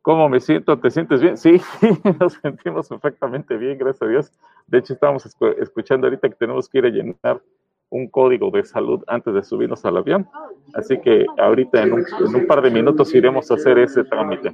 ¿Cómo 0.01 0.29
me 0.29 0.39
siento? 0.39 0.79
¿Te 0.79 0.89
sientes 0.91 1.21
bien? 1.21 1.37
Sí, 1.37 1.61
nos 2.19 2.33
sentimos 2.33 2.87
perfectamente 2.87 3.57
bien, 3.57 3.77
gracias 3.77 4.01
a 4.01 4.07
Dios. 4.07 4.31
De 4.67 4.77
hecho, 4.79 4.93
estábamos 4.93 5.25
escu- 5.25 5.55
escuchando 5.59 6.07
ahorita 6.07 6.29
que 6.29 6.35
tenemos 6.35 6.69
que 6.69 6.77
ir 6.77 6.85
a 6.85 6.89
llenar 6.89 7.41
un 7.89 8.07
código 8.07 8.49
de 8.51 8.63
salud 8.63 9.03
antes 9.07 9.33
de 9.33 9.43
subirnos 9.43 9.83
al 9.83 9.97
avión. 9.97 10.29
Así 10.73 10.99
que 11.01 11.25
ahorita 11.37 11.83
en 11.83 11.93
un, 11.93 12.47
par 12.47 12.61
de 12.61 12.69
minutos 12.71 13.13
iremos 13.13 13.49
a 13.51 13.55
hacer 13.55 13.79
ese 13.79 14.03
trámite. 14.03 14.53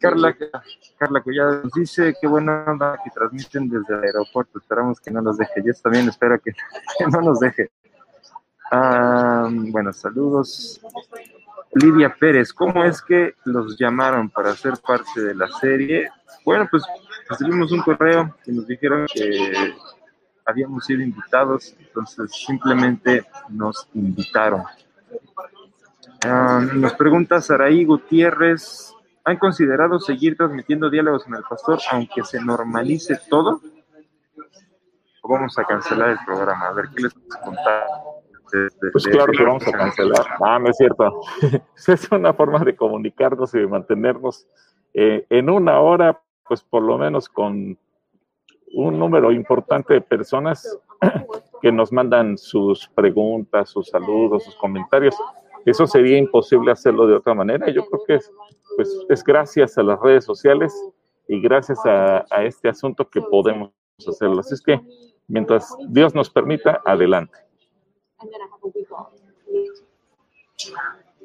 Carla, 0.00 0.36
Carla 0.98 1.22
Collado 1.22 1.62
nos 1.64 1.72
dice 1.72 2.14
qué 2.20 2.26
buena 2.26 2.64
onda 2.66 2.98
que 3.02 3.10
transmiten 3.10 3.68
desde 3.68 3.94
el 3.94 4.04
aeropuerto. 4.04 4.58
Esperamos 4.58 5.00
que 5.00 5.10
no 5.10 5.22
nos 5.22 5.38
deje. 5.38 5.62
Yo 5.64 5.72
también 5.82 6.08
espero 6.08 6.38
que, 6.40 6.52
que 6.52 7.06
no 7.12 7.20
nos 7.20 7.40
deje. 7.40 7.70
Ah, 8.70 9.48
bueno, 9.50 9.92
saludos. 9.92 10.80
Lidia 11.74 12.14
Pérez, 12.14 12.52
¿cómo 12.52 12.84
es 12.84 13.00
que 13.02 13.34
los 13.44 13.76
llamaron 13.78 14.28
para 14.28 14.54
ser 14.54 14.74
parte 14.78 15.20
de 15.20 15.34
la 15.34 15.48
serie? 15.48 16.10
Bueno, 16.44 16.66
pues 16.70 16.82
recibimos 17.28 17.70
un 17.72 17.80
correo 17.82 18.36
que 18.44 18.52
nos 18.52 18.66
dijeron 18.66 19.06
que 19.12 19.74
habíamos 20.44 20.84
sido 20.84 21.02
invitados, 21.02 21.74
entonces 21.78 22.30
simplemente 22.32 23.24
nos 23.48 23.88
invitaron. 23.94 24.64
Ah, 26.24 26.60
nos 26.74 26.94
pregunta 26.94 27.40
Saraí 27.40 27.84
Gutiérrez, 27.84 28.92
¿han 29.24 29.36
considerado 29.36 30.00
seguir 30.00 30.36
transmitiendo 30.36 30.90
diálogos 30.90 31.26
en 31.26 31.34
el 31.34 31.42
pastor 31.48 31.78
aunque 31.90 32.24
se 32.24 32.40
normalice 32.40 33.18
todo? 33.28 33.60
o 35.22 35.28
vamos 35.28 35.58
a 35.58 35.64
cancelar 35.64 36.10
el 36.10 36.18
programa. 36.24 36.68
A 36.68 36.72
ver, 36.72 36.88
¿qué 36.94 37.02
les 37.02 37.14
contar? 37.44 37.86
De- 38.52 38.58
de- 38.64 38.90
Pues 38.92 39.06
claro 39.06 39.32
que 39.32 39.44
vamos 39.44 39.66
a 39.66 39.72
cancelar. 39.72 40.26
Ah, 40.44 40.58
no 40.58 40.68
es 40.70 40.76
cierto. 40.76 41.20
es 41.88 42.10
una 42.12 42.32
forma 42.34 42.58
de 42.60 42.76
comunicarnos 42.76 43.54
y 43.54 43.58
de 43.60 43.66
mantenernos 43.66 44.46
eh, 44.94 45.24
en 45.30 45.48
una 45.50 45.80
hora, 45.80 46.20
pues 46.48 46.62
por 46.62 46.82
lo 46.82 46.98
menos 46.98 47.28
con 47.28 47.78
un 48.72 48.98
número 48.98 49.32
importante 49.32 49.94
de 49.94 50.00
personas 50.00 50.78
que 51.60 51.72
nos 51.72 51.92
mandan 51.92 52.38
sus 52.38 52.88
preguntas, 52.88 53.68
sus 53.70 53.88
saludos, 53.88 54.44
sus 54.44 54.54
comentarios. 54.56 55.16
Eso 55.66 55.86
sería 55.86 56.16
imposible 56.18 56.72
hacerlo 56.72 57.06
de 57.06 57.14
otra 57.14 57.34
manera. 57.34 57.68
Yo 57.70 57.84
creo 57.86 58.02
que 58.06 58.14
es, 58.14 58.32
pues, 58.76 59.06
es 59.08 59.22
gracias 59.24 59.76
a 59.76 59.82
las 59.82 60.00
redes 60.00 60.24
sociales 60.24 60.72
y 61.28 61.40
gracias 61.40 61.84
a, 61.84 62.24
a 62.30 62.44
este 62.44 62.68
asunto 62.68 63.08
que 63.08 63.20
podemos 63.20 63.70
hacerlo. 64.06 64.40
Así 64.40 64.54
es 64.54 64.62
que 64.62 64.80
mientras 65.28 65.74
Dios 65.88 66.14
nos 66.14 66.30
permita, 66.30 66.80
adelante. 66.86 67.38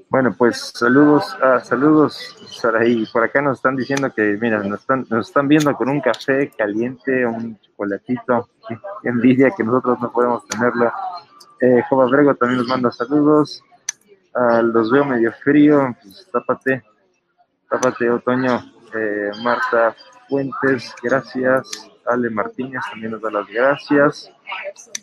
Bueno, 0.10 0.34
pues 0.38 0.72
saludos, 0.74 1.36
ah, 1.42 1.60
saludos, 1.60 2.38
Saraí. 2.50 3.06
Por 3.12 3.24
acá 3.24 3.42
nos 3.42 3.58
están 3.58 3.76
diciendo 3.76 4.14
que, 4.14 4.38
mira, 4.40 4.60
nos 4.64 4.82
están, 4.82 5.06
nos 5.10 5.28
están 5.28 5.48
viendo 5.48 5.76
con 5.76 5.90
un 5.90 6.00
café 6.00 6.52
caliente, 6.58 7.26
un 7.26 7.60
chocolatito. 7.60 8.50
Envidia 9.04 9.52
que 9.56 9.64
nosotros 9.64 10.00
no 10.00 10.12
podemos 10.12 10.46
tenerlo. 10.48 10.92
Eh, 11.60 11.82
Jova 11.90 12.06
Brego 12.06 12.36
también 12.36 12.60
nos 12.60 12.68
manda 12.68 12.92
saludos. 12.92 13.64
Ah, 14.34 14.62
los 14.62 14.92
veo 14.92 15.06
medio 15.06 15.32
frío, 15.44 15.96
pues 16.02 16.28
tápate, 16.32 16.84
tápate, 17.70 18.10
Otoño. 18.10 18.72
Eh, 18.94 19.32
Marta 19.44 19.96
Fuentes, 20.30 20.94
gracias. 21.02 21.90
Ale 22.06 22.30
Martínez 22.30 22.82
también 22.90 23.12
nos 23.12 23.22
da 23.22 23.32
las 23.32 23.48
gracias. 23.48 24.32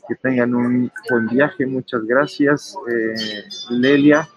Que 0.09 0.15
tengan 0.17 0.55
un 0.55 0.93
buen 1.11 1.27
viaje, 1.29 1.67
muchas 1.67 2.05
gracias. 2.05 2.77
Eh, 2.91 3.45
Lelia. 3.71 4.29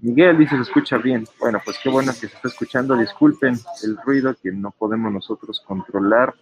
Miguel 0.00 0.38
dice 0.38 0.56
se 0.56 0.62
escucha 0.62 0.98
bien. 0.98 1.26
Bueno, 1.38 1.60
pues 1.64 1.78
qué 1.82 1.88
bueno 1.88 2.12
que 2.12 2.28
se 2.28 2.36
está 2.36 2.48
escuchando. 2.48 2.96
Disculpen 2.96 3.58
el 3.82 3.96
ruido 4.04 4.34
que 4.40 4.52
no 4.52 4.70
podemos 4.70 5.12
nosotros 5.12 5.62
controlar. 5.66 6.34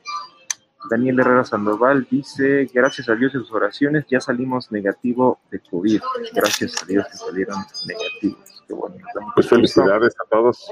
Daniel 0.90 1.20
Herrera 1.20 1.44
Sandoval 1.44 2.06
dice, 2.10 2.68
gracias 2.72 3.08
a 3.08 3.14
Dios 3.14 3.34
y 3.34 3.38
sus 3.38 3.52
oraciones 3.52 4.04
ya 4.08 4.20
salimos 4.20 4.70
negativo 4.70 5.40
de 5.50 5.60
COVID. 5.60 6.00
Gracias 6.34 6.82
a 6.82 6.86
Dios 6.86 7.06
que 7.10 7.16
salieron 7.16 7.56
negativos. 7.86 8.62
Qué 8.66 8.74
bueno. 8.74 8.96
Pues 9.34 9.48
felicidades 9.48 10.14
a 10.20 10.28
todos. 10.28 10.68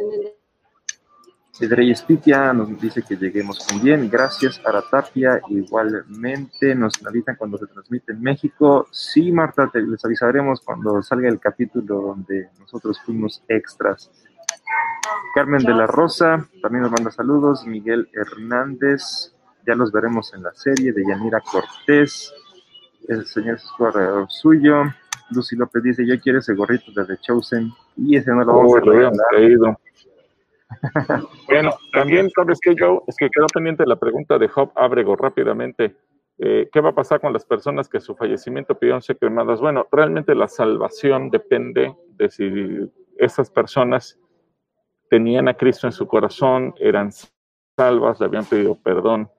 Reyes 1.60 2.02
Pitia 2.02 2.52
nos 2.52 2.80
dice 2.80 3.02
que 3.02 3.16
lleguemos 3.16 3.66
con 3.66 3.82
bien. 3.82 4.08
Gracias, 4.10 4.60
Aratapia. 4.64 5.40
Igualmente 5.48 6.74
nos 6.74 6.94
avisan 7.04 7.36
cuando 7.36 7.58
se 7.58 7.66
transmite 7.66 8.12
en 8.12 8.22
México. 8.22 8.88
Sí, 8.90 9.30
Marta, 9.30 9.68
te, 9.70 9.82
les 9.82 10.02
avisaremos 10.04 10.62
cuando 10.62 11.02
salga 11.02 11.28
el 11.28 11.38
capítulo 11.38 12.00
donde 12.00 12.48
nosotros 12.58 12.98
fuimos 13.04 13.42
extras. 13.48 14.10
Carmen 15.34 15.62
de 15.62 15.74
la 15.74 15.86
Rosa 15.86 16.48
también 16.62 16.82
nos 16.82 16.92
manda 16.92 17.10
saludos. 17.10 17.66
Miguel 17.66 18.08
Hernández, 18.12 19.34
ya 19.66 19.74
los 19.74 19.92
veremos 19.92 20.32
en 20.34 20.42
la 20.42 20.54
serie 20.54 20.92
de 20.92 21.04
Yanira 21.06 21.40
Cortés. 21.40 22.32
El 23.08 23.26
señor 23.26 23.60
Cisco 23.60 23.86
alrededor 23.86 24.30
suyo. 24.30 24.84
Lucy 25.30 25.56
López 25.56 25.82
dice: 25.82 26.06
Yo 26.06 26.18
quiero 26.18 26.38
ese 26.38 26.54
gorrito 26.54 26.92
de 26.92 27.04
The 27.04 27.18
Chosen. 27.18 27.72
Y 27.96 28.16
ese 28.16 28.30
no 28.30 28.42
lo 28.42 28.54
vamos 28.54 28.76
a 28.76 28.80
regalar. 28.80 29.76
Bueno, 31.46 31.70
también, 31.92 32.30
¿sabes 32.30 32.58
qué, 32.60 32.74
Joe? 32.78 33.00
Es 33.06 33.16
que 33.16 33.28
quedó 33.28 33.46
pendiente 33.52 33.86
la 33.86 33.96
pregunta 33.96 34.38
de 34.38 34.48
Job 34.48 34.72
Ábrego 34.74 35.16
rápidamente. 35.16 35.96
Eh, 36.38 36.68
¿Qué 36.72 36.80
va 36.80 36.90
a 36.90 36.94
pasar 36.94 37.20
con 37.20 37.32
las 37.32 37.44
personas 37.44 37.88
que 37.88 38.00
su 38.00 38.14
fallecimiento 38.16 38.78
pidieron 38.78 39.02
ser 39.02 39.18
cremadas? 39.18 39.60
Bueno, 39.60 39.86
realmente 39.92 40.34
la 40.34 40.48
salvación 40.48 41.30
depende 41.30 41.94
de 42.16 42.30
si 42.30 42.90
esas 43.18 43.50
personas 43.50 44.18
tenían 45.10 45.46
a 45.48 45.54
Cristo 45.54 45.86
en 45.86 45.92
su 45.92 46.06
corazón, 46.06 46.74
eran 46.78 47.10
salvas, 47.76 48.18
le 48.18 48.26
habían 48.26 48.44
pedido 48.44 48.74
perdón 48.74 49.30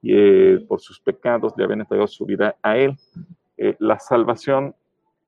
y, 0.00 0.14
eh, 0.14 0.64
por 0.68 0.80
sus 0.80 1.00
pecados, 1.00 1.52
le 1.56 1.64
habían 1.64 1.80
entregado 1.80 2.06
su 2.06 2.24
vida 2.24 2.56
a 2.62 2.76
Él. 2.76 2.96
Eh, 3.56 3.74
la 3.80 3.98
salvación, 3.98 4.74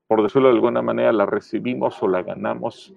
por 0.06 0.22
decirlo 0.22 0.48
de 0.48 0.54
alguna 0.54 0.82
manera, 0.82 1.12
la 1.12 1.26
recibimos 1.26 2.00
o 2.02 2.08
la 2.08 2.22
ganamos 2.22 2.94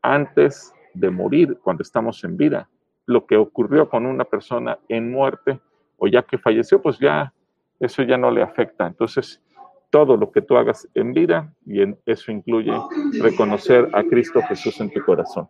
antes 0.00 0.72
de 0.94 1.10
morir, 1.10 1.58
cuando 1.62 1.82
estamos 1.82 2.22
en 2.24 2.36
vida. 2.36 2.68
Lo 3.06 3.26
que 3.26 3.36
ocurrió 3.36 3.88
con 3.88 4.06
una 4.06 4.24
persona 4.24 4.78
en 4.88 5.10
muerte 5.10 5.60
o 5.98 6.06
ya 6.06 6.22
que 6.22 6.38
falleció, 6.38 6.80
pues 6.80 6.98
ya 6.98 7.32
eso 7.80 8.02
ya 8.02 8.16
no 8.16 8.30
le 8.30 8.42
afecta. 8.42 8.86
Entonces, 8.86 9.42
todo 9.90 10.16
lo 10.16 10.32
que 10.32 10.42
tú 10.42 10.56
hagas 10.56 10.88
en 10.94 11.12
vida, 11.12 11.54
y 11.66 11.80
en 11.80 11.98
eso 12.06 12.32
incluye 12.32 12.72
reconocer 13.20 13.88
a 13.92 14.02
Cristo 14.02 14.40
Jesús 14.48 14.80
en 14.80 14.90
tu 14.90 15.04
corazón. 15.04 15.48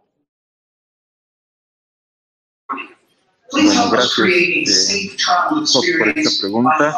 Bueno, 3.52 3.90
gracias 3.90 4.90
eh, 4.90 5.16
Job, 5.24 5.64
por 5.98 6.08
esta 6.08 6.42
pregunta. 6.42 6.94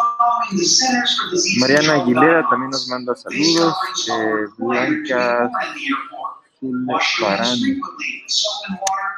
Mariana 1.61 2.03
Aguilera 2.03 2.49
también 2.49 2.71
nos 2.71 2.89
manda 2.89 3.15
saludos. 3.15 3.77
Eh, 4.09 4.47
Blanca 4.59 5.51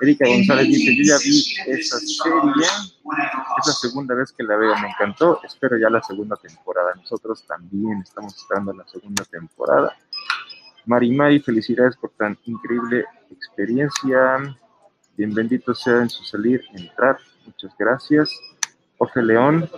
Erika 0.00 0.26
González 0.26 0.66
dice, 0.68 0.96
yo 0.96 1.02
ya 1.04 1.18
vi 1.18 1.54
esa 1.66 1.98
serie, 1.98 2.66
es 3.58 3.66
la 3.66 3.72
segunda 3.72 4.14
vez 4.14 4.32
que 4.32 4.44
la 4.44 4.56
veo, 4.56 4.76
me 4.78 4.88
encantó, 4.88 5.40
espero 5.44 5.76
ya 5.78 5.90
la 5.90 6.02
segunda 6.02 6.37
temporada. 6.37 6.94
Nosotros 6.94 7.44
también 7.46 8.00
estamos 8.02 8.37
esperando 8.37 8.72
la 8.72 8.87
segunda 8.87 9.24
temporada. 9.24 9.96
Mari 10.87 11.14
Mari, 11.14 11.40
felicidades 11.40 11.96
por 11.96 12.11
tan 12.11 12.38
increíble 12.44 13.04
experiencia. 13.30 14.56
Bien 15.16 15.34
bendito 15.34 15.74
sea 15.74 16.02
en 16.02 16.08
su 16.08 16.24
salir, 16.24 16.62
entrar. 16.72 17.18
Muchas 17.44 17.72
gracias. 17.78 18.30
Jorge 18.96 19.22
León, 19.22 19.68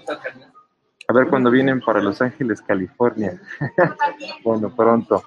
a 1.09 1.13
ver 1.13 1.29
cuándo 1.29 1.51
vienen 1.51 1.81
para 1.81 2.01
Los 2.01 2.23
Ángeles, 2.23 2.63
California. 2.63 3.41
bueno, 4.45 4.75
pronto. 4.75 5.23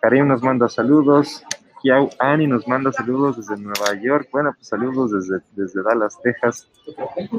Karim 0.00 0.26
nos 0.26 0.42
manda 0.42 0.68
saludos. 0.68 1.44
Kiau 1.82 2.10
Ani 2.18 2.46
nos 2.46 2.66
manda 2.68 2.92
saludos 2.92 3.36
desde 3.36 3.60
Nueva 3.60 4.00
York. 4.00 4.28
Bueno, 4.32 4.52
pues 4.54 4.68
saludos 4.68 5.10
desde, 5.12 5.44
desde 5.56 5.82
Dallas, 5.82 6.18
Texas. 6.22 6.68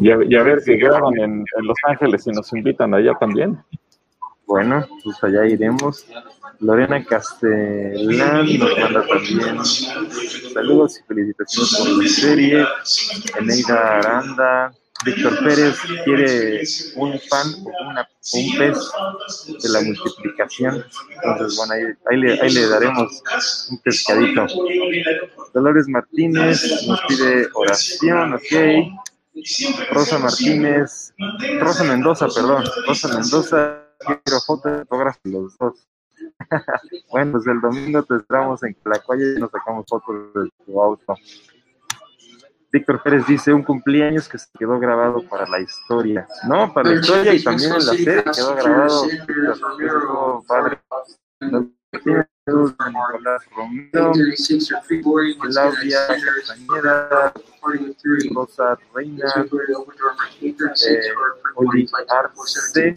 Y 0.02 0.12
a, 0.12 0.18
y 0.28 0.36
a 0.36 0.44
ver 0.44 0.62
si 0.62 0.76
graban 0.78 1.18
en, 1.18 1.46
en 1.58 1.66
Los 1.66 1.78
Ángeles 1.88 2.28
y 2.28 2.32
nos 2.32 2.52
invitan 2.54 2.94
allá 2.94 3.14
también. 3.20 3.58
Bueno, 4.46 4.86
pues 5.04 5.24
allá 5.24 5.46
iremos. 5.46 6.06
Lorena 6.60 7.04
Castellán 7.04 8.46
nos 8.60 8.78
manda 8.80 9.08
también 9.08 9.66
saludos 10.54 11.00
y 11.00 11.04
felicitaciones 11.04 11.76
por 11.78 12.04
la 12.04 12.10
serie. 12.10 12.66
Eneida 13.40 13.98
Aranda. 13.98 14.74
Víctor 15.06 15.44
Pérez 15.44 15.78
quiere 16.06 16.64
un 16.96 17.20
pan 17.30 17.48
o 17.66 17.90
una, 17.90 18.08
un 18.34 18.58
pez 18.58 18.78
de 19.62 19.70
la 19.70 19.82
multiplicación. 19.82 20.86
Entonces, 21.24 21.58
bueno, 21.58 21.74
ahí, 21.74 21.84
ahí, 22.10 22.18
le, 22.18 22.42
ahí 22.42 22.54
le 22.54 22.68
daremos 22.68 23.24
un 23.70 23.78
pescadito. 23.80 24.48
Dolores 25.54 25.88
Martínez 25.88 26.88
nos 26.88 27.02
pide 27.08 27.48
oración, 27.54 28.34
ok. 28.34 29.02
Rosa 29.92 30.20
Martínez, 30.20 31.14
Rosa 31.60 31.84
Mendoza, 31.84 32.28
perdón, 32.28 32.64
Rosa 32.88 33.08
Mendoza, 33.08 33.84
quiero 34.24 34.40
foto 34.42 34.70
de 34.70 34.80
autógrafo 34.80 35.20
de 35.24 35.32
los 35.32 35.58
dos. 35.58 35.88
bueno, 37.12 37.32
pues 37.34 37.48
el 37.48 37.60
domingo 37.60 38.04
te 38.04 38.18
esperamos 38.18 38.64
en 38.64 38.76
Tlacuaya 38.76 39.24
y 39.36 39.40
nos 39.40 39.52
sacamos 39.52 39.86
fotos 39.90 40.34
de 40.36 40.50
tu 40.66 40.82
auto. 40.82 41.16
Víctor 42.74 43.04
Pérez 43.04 43.28
dice 43.28 43.54
un 43.54 43.62
cumpleaños 43.62 44.28
que 44.28 44.40
se 44.40 44.48
quedó 44.58 44.80
grabado 44.80 45.22
para 45.30 45.48
la 45.48 45.60
historia. 45.60 46.28
No, 46.50 46.74
para 46.74 46.90
la 46.90 46.96
historia 46.96 47.36
y 47.36 47.44
también 47.44 47.72
en 47.72 47.86
la 47.86 47.94
serie 47.94 48.24
quedó 48.24 48.56
grabado. 48.56 49.04
Padre. 50.48 50.80
Nicolás 52.46 53.46
Romero, 53.56 54.12
Claudia 55.40 56.00
Castañeda, 56.08 57.34
Rosa 58.34 58.78
Reina, 58.94 59.26
eh, 60.42 61.14
Oli 61.56 61.88
Arce, 62.10 62.96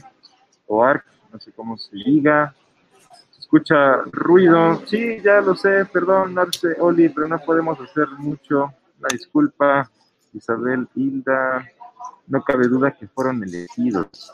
o 0.66 0.82
Arc, 0.82 1.04
no 1.30 1.38
sé 1.38 1.52
cómo 1.52 1.76
se 1.76 1.94
diga. 1.94 2.54
Escucha 3.38 3.96
ruido. 4.10 4.82
Sí, 4.86 5.20
ya 5.22 5.42
lo 5.42 5.54
sé, 5.54 5.84
perdón, 5.84 6.38
Arce, 6.38 6.76
Oli, 6.80 7.10
pero 7.10 7.28
no 7.28 7.38
podemos 7.38 7.78
hacer 7.78 8.08
mucho. 8.16 8.72
Una 8.98 9.08
disculpa, 9.10 9.90
Isabel, 10.32 10.88
Hilda. 10.94 11.66
No 12.26 12.42
cabe 12.42 12.68
duda 12.68 12.92
que 12.92 13.06
fueron 13.08 13.42
elegidos. 13.42 14.32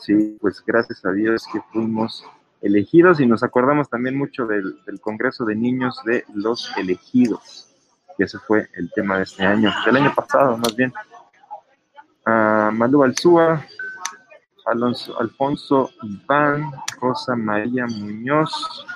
Sí, 0.00 0.36
pues 0.40 0.62
gracias 0.64 1.04
a 1.04 1.12
Dios 1.12 1.46
que 1.52 1.60
fuimos 1.72 2.24
elegidos 2.64 3.20
y 3.20 3.26
nos 3.26 3.42
acordamos 3.42 3.90
también 3.90 4.16
mucho 4.16 4.46
del, 4.46 4.80
Congreso 5.00 5.44
de 5.44 5.54
Niños 5.54 6.00
de 6.06 6.24
los 6.34 6.74
Elegidos, 6.78 7.68
que 8.16 8.24
ese 8.24 8.38
fue 8.38 8.68
el 8.74 8.90
tema 8.92 9.18
de 9.18 9.24
este 9.24 9.44
año, 9.44 9.70
del 9.84 9.96
año 9.96 10.14
pasado 10.14 10.56
más 10.56 10.74
bien. 10.74 10.92
Uh, 12.26 12.72
Malú 12.72 13.04
Alzúa, 13.04 13.66
Alonso, 14.64 15.20
Alfonso 15.20 15.90
Iván, 16.02 16.70
Rosa 16.98 17.36
María 17.36 17.86
Muñoz, 17.86 18.86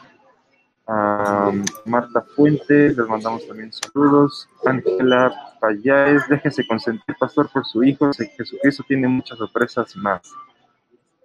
Marta 0.88 2.22
Fuentes, 2.34 2.96
les 2.96 3.08
mandamos 3.08 3.46
también 3.46 3.70
saludos. 3.72 4.48
Ángela 4.64 5.54
Payáez, 5.60 6.22
déjese 6.28 6.66
consentir, 6.66 7.14
pastor, 7.18 7.50
por 7.52 7.66
su 7.66 7.82
hijo. 7.84 8.10
Jesucristo 8.12 8.84
tiene 8.88 9.06
muchas 9.06 9.38
sorpresas 9.38 9.94
más. 9.96 10.22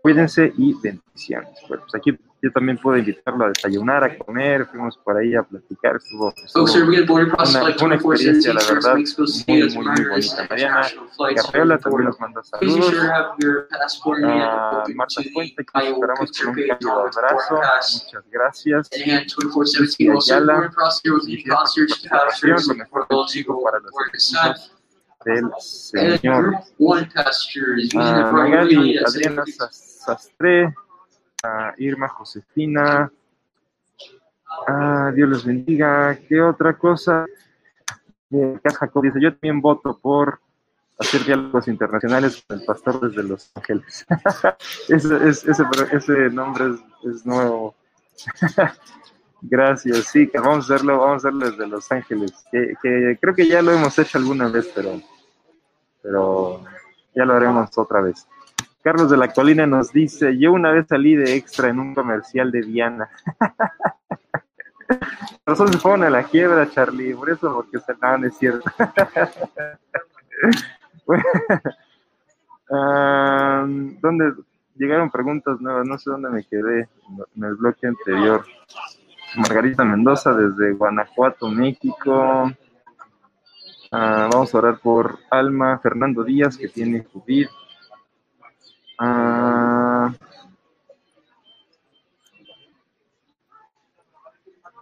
Cuídense 0.03 0.51
y 0.57 0.73
bendiciones. 0.73 1.49
Bueno, 1.69 1.83
pues 1.83 1.95
aquí 1.95 2.11
yo 2.41 2.51
también 2.51 2.77
puedo 2.77 2.97
invitarlo 2.97 3.45
a 3.45 3.47
desayunar, 3.47 4.03
a 4.03 4.17
comer. 4.17 4.65
Fuimos 4.65 4.97
por 4.97 5.15
ahí 5.15 5.33
a 5.33 5.43
platicar. 5.43 5.95
Estuvo, 5.95 6.33
estuvo 6.35 6.65
una, 6.65 7.37
una 7.41 7.63
24 7.63 7.93
experiencia, 7.95 8.53
la 8.53 8.65
verdad, 8.67 8.95
muy, 8.95 9.05
muy, 9.47 9.85
muy 9.95 10.05
bonita. 10.09 10.45
Mariana. 10.49 10.81
Carreola 11.37 11.77
también 11.77 12.03
nos 12.03 12.19
manda 12.19 12.43
saludos. 12.43 12.93
A 13.01 13.33
open 14.03 14.97
Marta 14.97 15.21
Fuente, 15.31 15.63
que 15.63 15.87
esperamos 15.87 16.31
con 16.37 16.47
un 16.49 16.67
cálido 16.67 16.99
abrazo. 16.99 17.55
Muchas 17.55 18.23
gracias. 18.29 18.89
In 18.97 19.09
hand 19.09 19.27
24/17. 19.27 20.13
Also, 20.13 20.33
Ayala, 20.33 20.69
Gracias 20.73 21.15
por 21.15 21.55
participación, 21.55 22.57
shirts 22.57 22.67
lo 22.67 22.75
mejor 22.75 23.07
who 23.09 23.63
para 23.63 23.79
los 23.79 23.93
equipos 24.09 24.73
del 25.25 25.49
Señor. 25.59 26.43
group 26.43 26.59
one 26.79 27.05
passengers 27.13 27.83
using 27.85 27.99
the 27.99 28.21
a 28.21 28.29
priority 28.31 28.75
Magali, 28.75 28.97
as 28.99 29.13
they 29.13 29.21
Adriana 29.25 29.43
Sas- 29.47 29.99
Sastre, 30.05 30.73
a 31.43 31.73
Irma 31.77 32.07
Josefina, 32.09 33.11
a 34.67 35.11
Dios 35.15 35.29
los 35.29 35.45
bendiga. 35.45 36.17
¿Qué 36.27 36.41
otra 36.41 36.77
cosa? 36.77 37.25
Jacob 38.63 39.03
dice, 39.03 39.21
yo 39.21 39.31
también 39.33 39.61
voto 39.61 39.97
por 39.99 40.39
hacer 40.99 41.23
diálogos 41.23 41.67
internacionales 41.67 42.43
con 42.47 42.59
el 42.59 42.65
pastor 42.65 42.99
desde 43.09 43.23
Los 43.27 43.51
Ángeles. 43.55 44.05
ese, 44.89 45.27
es- 45.29 45.45
ese, 45.45 45.63
ese 45.91 46.13
nombre 46.29 46.65
es, 47.03 47.15
es 47.15 47.25
nuevo. 47.25 47.75
Gracias, 49.45 50.05
sí, 50.05 50.27
que 50.29 50.39
vamos 50.39 50.69
a 50.69 50.73
hacerlo, 50.75 50.99
vamos 50.99 51.13
a 51.25 51.27
hacerlo 51.27 51.49
desde 51.51 51.67
Los 51.67 51.91
Ángeles. 51.91 52.31
Que, 52.51 52.73
que 52.81 53.17
creo 53.19 53.35
que 53.35 53.47
ya 53.47 53.61
lo 53.61 53.71
hemos 53.73 53.97
hecho 53.99 54.17
alguna 54.17 54.47
vez, 54.47 54.71
pero, 54.73 55.01
pero 56.03 56.61
ya 57.15 57.25
lo 57.25 57.33
haremos 57.33 57.75
otra 57.77 58.01
vez. 58.01 58.27
Carlos 58.83 59.09
de 59.09 59.17
la 59.17 59.31
Colina 59.31 59.65
nos 59.65 59.93
dice, 59.93 60.37
yo 60.37 60.51
una 60.51 60.71
vez 60.71 60.87
salí 60.89 61.15
de 61.15 61.35
extra 61.35 61.69
en 61.69 61.79
un 61.79 61.95
comercial 61.95 62.51
de 62.51 62.61
Diana. 62.61 63.09
Nosotros 65.47 65.75
se 65.75 65.81
fueron 65.81 66.03
a 66.03 66.09
la 66.09 66.23
quiebra, 66.23 66.69
Charlie, 66.69 67.15
por 67.15 67.29
eso, 67.29 67.53
porque 67.53 67.79
se 67.79 67.93
no 68.01 68.27
es 68.27 68.37
cierto. 68.37 68.69
Ah, 72.75 73.67
¿Dónde 73.67 74.33
llegaron 74.75 75.11
preguntas 75.11 75.61
nuevas? 75.61 75.85
No 75.85 75.97
sé 75.99 76.09
dónde 76.09 76.29
me 76.29 76.43
quedé 76.43 76.87
en 77.35 77.43
el 77.43 77.55
bloque 77.55 77.85
anterior. 77.85 78.43
Margarita 79.35 79.83
Mendoza 79.83 80.33
desde 80.33 80.73
Guanajuato, 80.73 81.49
México. 81.49 82.51
Ah, 83.95 84.27
vamos 84.33 84.51
a 84.51 84.57
orar 84.57 84.79
por 84.79 85.19
Alma 85.29 85.77
Fernando 85.77 86.23
Díaz, 86.23 86.57
que 86.57 86.67
tiene 86.67 87.03
COVID. 87.03 87.47
Ah, 88.97 90.11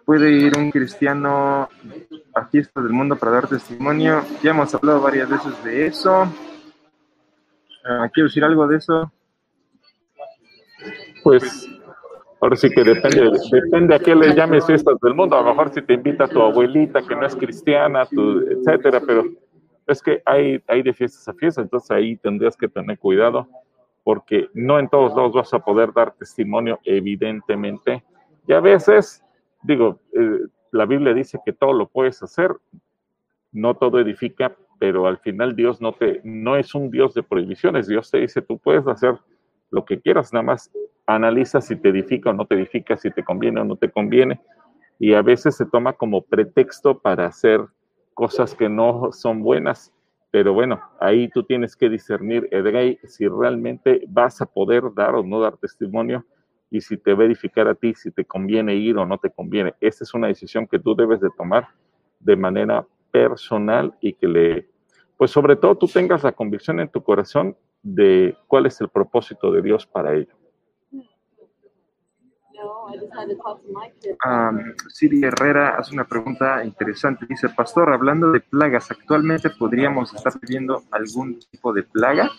¿Puede 0.06 0.32
ir 0.32 0.58
un 0.58 0.72
cristiano 0.72 1.68
a 2.34 2.46
fiestas 2.46 2.86
del 2.86 2.94
mundo 2.94 3.18
para 3.18 3.34
dar 3.34 3.50
testimonio? 3.50 4.24
Ya 4.42 4.52
hemos 4.52 4.74
hablado 4.74 5.02
varias 5.02 5.28
veces 5.28 5.62
de 5.62 5.88
eso. 5.88 6.34
Ah, 7.84 8.10
¿Quiero 8.14 8.30
decir 8.30 8.46
algo 8.46 8.66
de 8.66 8.78
eso? 8.78 9.12
Pues 11.22 11.68
ahora 12.42 12.56
sí 12.56 12.70
que 12.70 12.84
depende, 12.84 13.32
depende 13.52 13.96
a 13.96 14.00
qué 14.00 14.16
le 14.16 14.34
llames 14.36 14.66
fiestas 14.66 14.96
del 15.02 15.14
mundo. 15.14 15.38
A 15.38 15.42
lo 15.42 15.50
mejor 15.50 15.72
si 15.74 15.82
te 15.82 15.94
invita 15.94 16.28
tu 16.28 16.42
abuelita 16.42 17.02
que 17.02 17.16
no 17.16 17.26
es 17.26 17.36
cristiana, 17.36 18.04
etcétera, 18.04 19.02
pero 19.06 19.26
es 19.88 20.02
que 20.02 20.22
hay, 20.26 20.62
hay 20.68 20.82
de 20.82 20.94
fiestas 20.94 21.28
a 21.28 21.34
fiestas, 21.34 21.64
entonces 21.64 21.92
ahí 21.92 22.18
tendrías 22.18 22.58
que 22.58 22.68
tener 22.68 22.98
cuidado 22.98 23.48
porque 24.04 24.50
no 24.54 24.80
en 24.80 24.90
todos 24.90 25.16
lados 25.16 25.34
vas 25.34 25.54
a 25.54 25.60
poder 25.60 25.94
dar 25.94 26.14
testimonio, 26.14 26.80
evidentemente. 26.84 28.04
Y 28.48 28.54
a 28.54 28.60
veces, 28.60 29.24
digo, 29.62 30.00
eh, 30.14 30.40
la 30.72 30.86
Biblia 30.86 31.14
dice 31.14 31.40
que 31.46 31.54
todo 31.54 31.74
lo 31.74 31.88
puedes 31.88 32.24
hacer, 32.24 32.52
no 33.52 33.76
todo 33.76 34.00
edifica, 34.00 34.56
pero 34.80 35.06
al 35.06 35.20
final 35.20 35.56
Dios 35.56 35.80
no 35.82 35.94
te, 35.94 36.22
no 36.24 36.56
es 36.56 36.74
un 36.74 36.90
Dios 36.90 37.14
de 37.14 37.22
prohibiciones. 37.22 37.88
Dios 37.88 38.10
te 38.10 38.20
dice, 38.20 38.42
tú 38.42 38.58
puedes 38.58 38.88
hacer 38.88 39.20
lo 39.72 39.86
que 39.86 40.00
quieras, 40.00 40.32
nada 40.34 40.44
más 40.44 40.72
analiza 41.06 41.62
si 41.62 41.76
te 41.76 41.90
edifica 41.90 42.30
o 42.30 42.34
no 42.34 42.46
te 42.46 42.56
edifica, 42.56 42.98
si 42.98 43.12
te 43.12 43.24
conviene 43.24 43.62
o 43.62 43.66
no 43.66 43.76
te 43.76 43.90
conviene. 43.90 44.40
Y 45.00 45.14
a 45.14 45.22
veces 45.22 45.56
se 45.56 45.66
toma 45.66 45.94
como 45.94 46.22
pretexto 46.22 47.00
para 47.00 47.26
hacer 47.26 47.66
cosas 48.14 48.54
que 48.54 48.70
no 48.70 49.12
son 49.12 49.42
buenas. 49.42 49.94
Pero 50.30 50.54
bueno, 50.54 50.80
ahí 51.00 51.28
tú 51.30 51.44
tienes 51.44 51.76
que 51.76 51.90
discernir, 51.90 52.48
Edrey, 52.52 53.00
si 53.04 53.28
realmente 53.28 54.04
vas 54.08 54.42
a 54.42 54.46
poder 54.46 54.84
dar 54.96 55.16
o 55.16 55.24
no 55.24 55.42
dar 55.42 55.58
testimonio 55.58 56.26
y 56.70 56.80
si 56.80 56.98
te 56.98 57.14
va 57.14 57.26
a 57.26 57.70
a 57.70 57.76
ti, 57.76 57.94
si 57.96 58.12
te 58.12 58.24
conviene 58.24 58.76
ir 58.76 58.98
o 58.98 59.06
no 59.06 59.18
te 59.18 59.30
conviene. 59.30 59.74
Esa 59.82 60.06
es 60.06 60.14
una 60.14 60.28
decisión 60.28 60.68
que 60.68 60.80
tú 60.80 60.96
debes 60.96 61.20
de 61.20 61.30
tomar 61.38 61.68
de 62.20 62.36
manera 62.38 62.86
personal 63.12 63.94
y 64.00 64.14
que 64.14 64.28
le, 64.28 64.70
pues 65.18 65.32
sobre 65.32 65.58
todo 65.58 65.76
tú 65.76 65.88
tengas 65.88 66.24
la 66.24 66.32
convicción 66.32 66.80
en 66.80 66.88
tu 66.88 67.04
corazón 67.04 67.58
de 67.84 68.38
cuál 68.48 68.66
es 68.66 68.80
el 68.82 68.90
propósito 68.90 69.52
de 69.52 69.62
Dios 69.62 69.86
para 69.86 70.14
ello. 70.14 70.34
Um, 74.26 74.74
Siri 74.90 75.24
Herrera 75.24 75.78
hace 75.78 75.94
una 75.94 76.06
pregunta 76.06 76.64
interesante. 76.64 77.26
Dice, 77.28 77.50
Pastor, 77.50 77.92
hablando 77.92 78.32
de 78.32 78.42
plagas, 78.42 78.92
¿actualmente 78.92 79.50
podríamos 79.50 80.14
estar 80.14 80.34
viviendo 80.40 80.84
algún 80.92 81.40
tipo 81.40 81.74
de 81.74 81.84
plaga? 81.84 82.30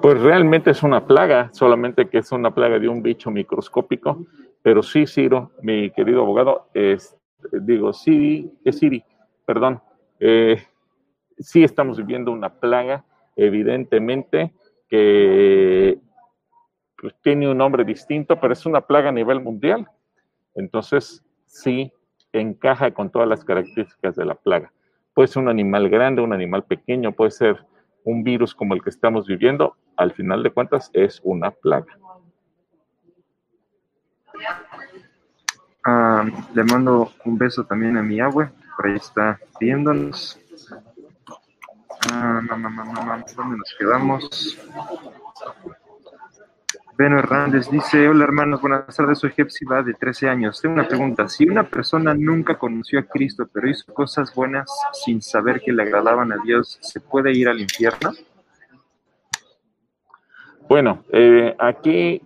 Pues 0.00 0.20
realmente 0.20 0.70
es 0.70 0.82
una 0.82 1.06
plaga, 1.06 1.50
solamente 1.52 2.08
que 2.08 2.18
es 2.18 2.30
una 2.32 2.54
plaga 2.54 2.78
de 2.78 2.88
un 2.88 3.02
bicho 3.02 3.30
microscópico. 3.30 4.26
Pero 4.62 4.82
sí, 4.82 5.06
Ciro, 5.06 5.52
mi 5.62 5.90
querido 5.90 6.22
abogado, 6.22 6.68
es, 6.74 7.16
digo, 7.52 7.92
Siri, 7.92 8.50
es 8.64 8.78
Siri, 8.78 9.04
perdón, 9.44 9.80
eh, 10.20 10.62
sí 11.38 11.64
estamos 11.64 11.98
viviendo 11.98 12.32
una 12.32 12.60
plaga, 12.60 13.04
evidentemente, 13.36 14.52
que 14.88 15.98
pues, 16.98 17.14
tiene 17.22 17.48
un 17.48 17.58
nombre 17.58 17.84
distinto, 17.84 18.40
pero 18.40 18.52
es 18.52 18.64
una 18.66 18.80
plaga 18.80 19.10
a 19.10 19.12
nivel 19.12 19.40
mundial. 19.40 19.86
Entonces, 20.54 21.24
sí 21.46 21.92
encaja 22.32 22.90
con 22.92 23.10
todas 23.10 23.28
las 23.28 23.44
características 23.44 24.16
de 24.16 24.24
la 24.24 24.34
plaga. 24.34 24.72
Puede 25.14 25.28
ser 25.28 25.42
un 25.42 25.48
animal 25.48 25.88
grande, 25.88 26.22
un 26.22 26.32
animal 26.32 26.64
pequeño, 26.64 27.12
puede 27.12 27.30
ser 27.30 27.64
un 28.04 28.22
virus 28.22 28.54
como 28.54 28.74
el 28.74 28.82
que 28.82 28.90
estamos 28.90 29.26
viviendo. 29.26 29.76
Al 29.96 30.12
final 30.12 30.42
de 30.42 30.50
cuentas, 30.50 30.90
es 30.92 31.20
una 31.24 31.50
plaga. 31.50 31.98
Ah, 35.84 36.24
le 36.54 36.64
mando 36.64 37.12
un 37.24 37.38
beso 37.38 37.64
también 37.64 37.96
a 37.96 38.02
mi 38.02 38.20
abue, 38.20 38.50
por 38.76 38.86
ahí 38.86 38.96
está 38.96 39.38
viéndonos. 39.60 40.38
¿Dónde 43.36 43.56
nos 43.56 43.74
quedamos? 43.78 44.58
Beno 46.98 47.18
Hernández 47.18 47.70
dice, 47.70 48.08
hola 48.08 48.24
hermanos, 48.24 48.62
buenas 48.62 48.96
tardes, 48.96 49.18
soy 49.18 49.30
Hepsiba 49.36 49.82
de 49.82 49.92
13 49.92 50.30
años. 50.30 50.62
Tengo 50.62 50.74
una 50.74 50.88
pregunta, 50.88 51.28
si 51.28 51.46
una 51.46 51.68
persona 51.68 52.14
nunca 52.14 52.58
conoció 52.58 52.98
a 53.00 53.02
Cristo, 53.02 53.46
pero 53.52 53.68
hizo 53.68 53.92
cosas 53.92 54.34
buenas 54.34 54.70
sin 55.04 55.20
saber 55.20 55.60
que 55.60 55.72
le 55.72 55.82
agradaban 55.82 56.32
a 56.32 56.38
Dios, 56.42 56.78
¿se 56.80 57.00
puede 57.00 57.32
ir 57.32 57.48
al 57.48 57.60
infierno? 57.60 58.12
Bueno, 60.68 61.04
eh, 61.12 61.54
aquí 61.58 62.22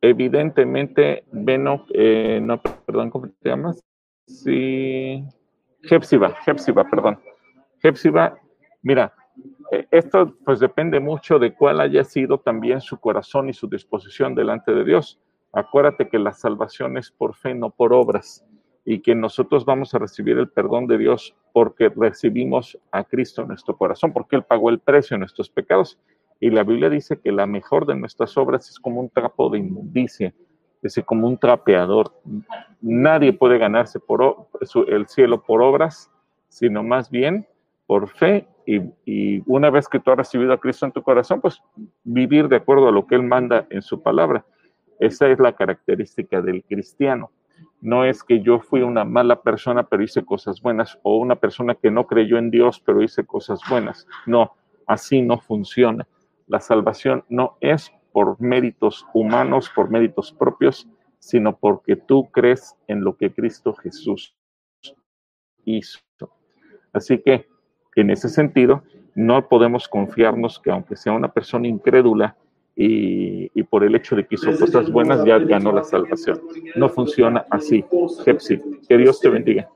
evidentemente, 0.00 1.24
Beno, 1.32 1.86
eh, 1.92 2.40
no, 2.40 2.60
perdón, 2.60 3.10
¿cómo 3.10 3.28
te 3.28 3.48
llamas? 3.48 3.82
Sí, 4.26 5.24
Hepsiba, 5.82 6.36
Hepsiba, 6.46 6.84
perdón. 6.88 7.18
Hepsiba, 7.82 8.36
mira, 8.82 9.12
esto 9.90 10.34
pues 10.44 10.60
depende 10.60 11.00
mucho 11.00 11.38
de 11.38 11.54
cuál 11.54 11.80
haya 11.80 12.04
sido 12.04 12.38
también 12.38 12.80
su 12.80 12.98
corazón 12.98 13.48
y 13.48 13.54
su 13.54 13.68
disposición 13.68 14.34
delante 14.34 14.72
de 14.72 14.84
Dios. 14.84 15.18
Acuérdate 15.52 16.08
que 16.08 16.18
la 16.18 16.32
salvación 16.32 16.98
es 16.98 17.10
por 17.10 17.34
fe, 17.34 17.54
no 17.54 17.70
por 17.70 17.92
obras, 17.92 18.44
y 18.84 19.00
que 19.00 19.14
nosotros 19.14 19.64
vamos 19.64 19.94
a 19.94 19.98
recibir 19.98 20.36
el 20.38 20.48
perdón 20.48 20.86
de 20.86 20.98
Dios 20.98 21.34
porque 21.52 21.90
recibimos 21.94 22.78
a 22.90 23.04
Cristo 23.04 23.42
en 23.42 23.48
nuestro 23.48 23.76
corazón, 23.76 24.12
porque 24.12 24.36
Él 24.36 24.42
pagó 24.42 24.68
el 24.70 24.78
precio 24.78 25.14
de 25.14 25.20
nuestros 25.20 25.48
pecados. 25.48 25.98
Y 26.40 26.50
la 26.50 26.64
Biblia 26.64 26.90
dice 26.90 27.18
que 27.20 27.32
la 27.32 27.46
mejor 27.46 27.86
de 27.86 27.94
nuestras 27.94 28.36
obras 28.36 28.68
es 28.68 28.78
como 28.78 29.00
un 29.00 29.08
trapo 29.08 29.48
de 29.48 29.58
inmundicia, 29.58 30.34
es 30.82 31.00
como 31.06 31.28
un 31.28 31.38
trapeador. 31.38 32.12
Nadie 32.80 33.32
puede 33.32 33.56
ganarse 33.58 34.00
por 34.00 34.48
el 34.88 35.06
cielo 35.06 35.42
por 35.42 35.62
obras, 35.62 36.10
sino 36.48 36.82
más 36.82 37.10
bien 37.10 37.46
por 37.92 38.08
fe 38.08 38.48
y, 38.64 38.80
y, 39.04 39.42
una 39.44 39.68
vez 39.68 39.86
que 39.86 40.00
tú 40.00 40.10
has 40.10 40.16
recibido 40.16 40.54
a 40.54 40.58
Cristo 40.58 40.86
en 40.86 40.92
tu 40.92 41.02
corazón, 41.02 41.42
pues 41.42 41.62
vivir 42.04 42.48
de 42.48 42.56
acuerdo 42.56 42.88
a 42.88 42.90
lo 42.90 43.06
que 43.06 43.16
Él 43.16 43.22
manda 43.22 43.66
en 43.68 43.82
su 43.82 44.00
palabra. 44.00 44.46
Esa 44.98 45.28
es 45.28 45.38
la 45.38 45.54
característica 45.54 46.40
del 46.40 46.64
cristiano. 46.64 47.30
No 47.82 48.06
es 48.06 48.24
que 48.24 48.40
yo 48.40 48.60
fui 48.60 48.80
una 48.80 49.04
mala 49.04 49.42
persona 49.42 49.82
pero 49.82 50.02
hice 50.02 50.24
cosas 50.24 50.62
buenas 50.62 50.98
o 51.02 51.18
una 51.18 51.36
persona 51.36 51.74
que 51.74 51.90
no 51.90 52.06
creyó 52.06 52.38
en 52.38 52.50
Dios 52.50 52.80
pero 52.80 53.02
hice 53.02 53.26
cosas 53.26 53.60
buenas. 53.68 54.06
No, 54.24 54.52
así 54.86 55.20
no 55.20 55.38
funciona. 55.38 56.08
La 56.46 56.60
salvación 56.60 57.26
no 57.28 57.58
es 57.60 57.92
por 58.10 58.40
méritos 58.40 59.06
humanos, 59.12 59.70
por 59.74 59.90
méritos 59.90 60.32
propios, 60.32 60.88
sino 61.18 61.58
porque 61.58 61.96
tú 61.96 62.30
crees 62.30 62.74
en 62.86 63.04
lo 63.04 63.18
que 63.18 63.30
Cristo 63.30 63.74
Jesús 63.74 64.34
hizo. 65.66 66.00
Así 66.94 67.18
que 67.18 67.51
en 68.00 68.10
ese 68.10 68.28
sentido, 68.28 68.82
no 69.14 69.48
podemos 69.48 69.88
confiarnos 69.88 70.58
que 70.58 70.70
aunque 70.70 70.96
sea 70.96 71.12
una 71.12 71.28
persona 71.28 71.68
incrédula 71.68 72.36
y, 72.74 73.50
y 73.54 73.62
por 73.64 73.84
el 73.84 73.94
hecho 73.94 74.16
de 74.16 74.26
que 74.26 74.36
hizo 74.36 74.50
cosas 74.58 74.90
buenas, 74.90 75.24
ya 75.24 75.38
ganó 75.38 75.72
la 75.72 75.84
salvación. 75.84 76.40
No 76.74 76.88
funciona 76.88 77.44
así. 77.50 77.84
Que 78.88 78.96
Dios 78.96 79.20
te 79.20 79.28
bendiga. 79.28 79.68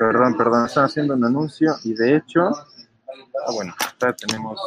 Perdón, 0.00 0.34
perdón, 0.34 0.64
están 0.64 0.86
haciendo 0.86 1.12
un 1.12 1.22
anuncio 1.22 1.74
y 1.84 1.92
de 1.92 2.16
hecho, 2.16 2.48
ah, 2.48 3.52
bueno, 3.52 3.74
ya 4.00 4.14
tenemos 4.14 4.58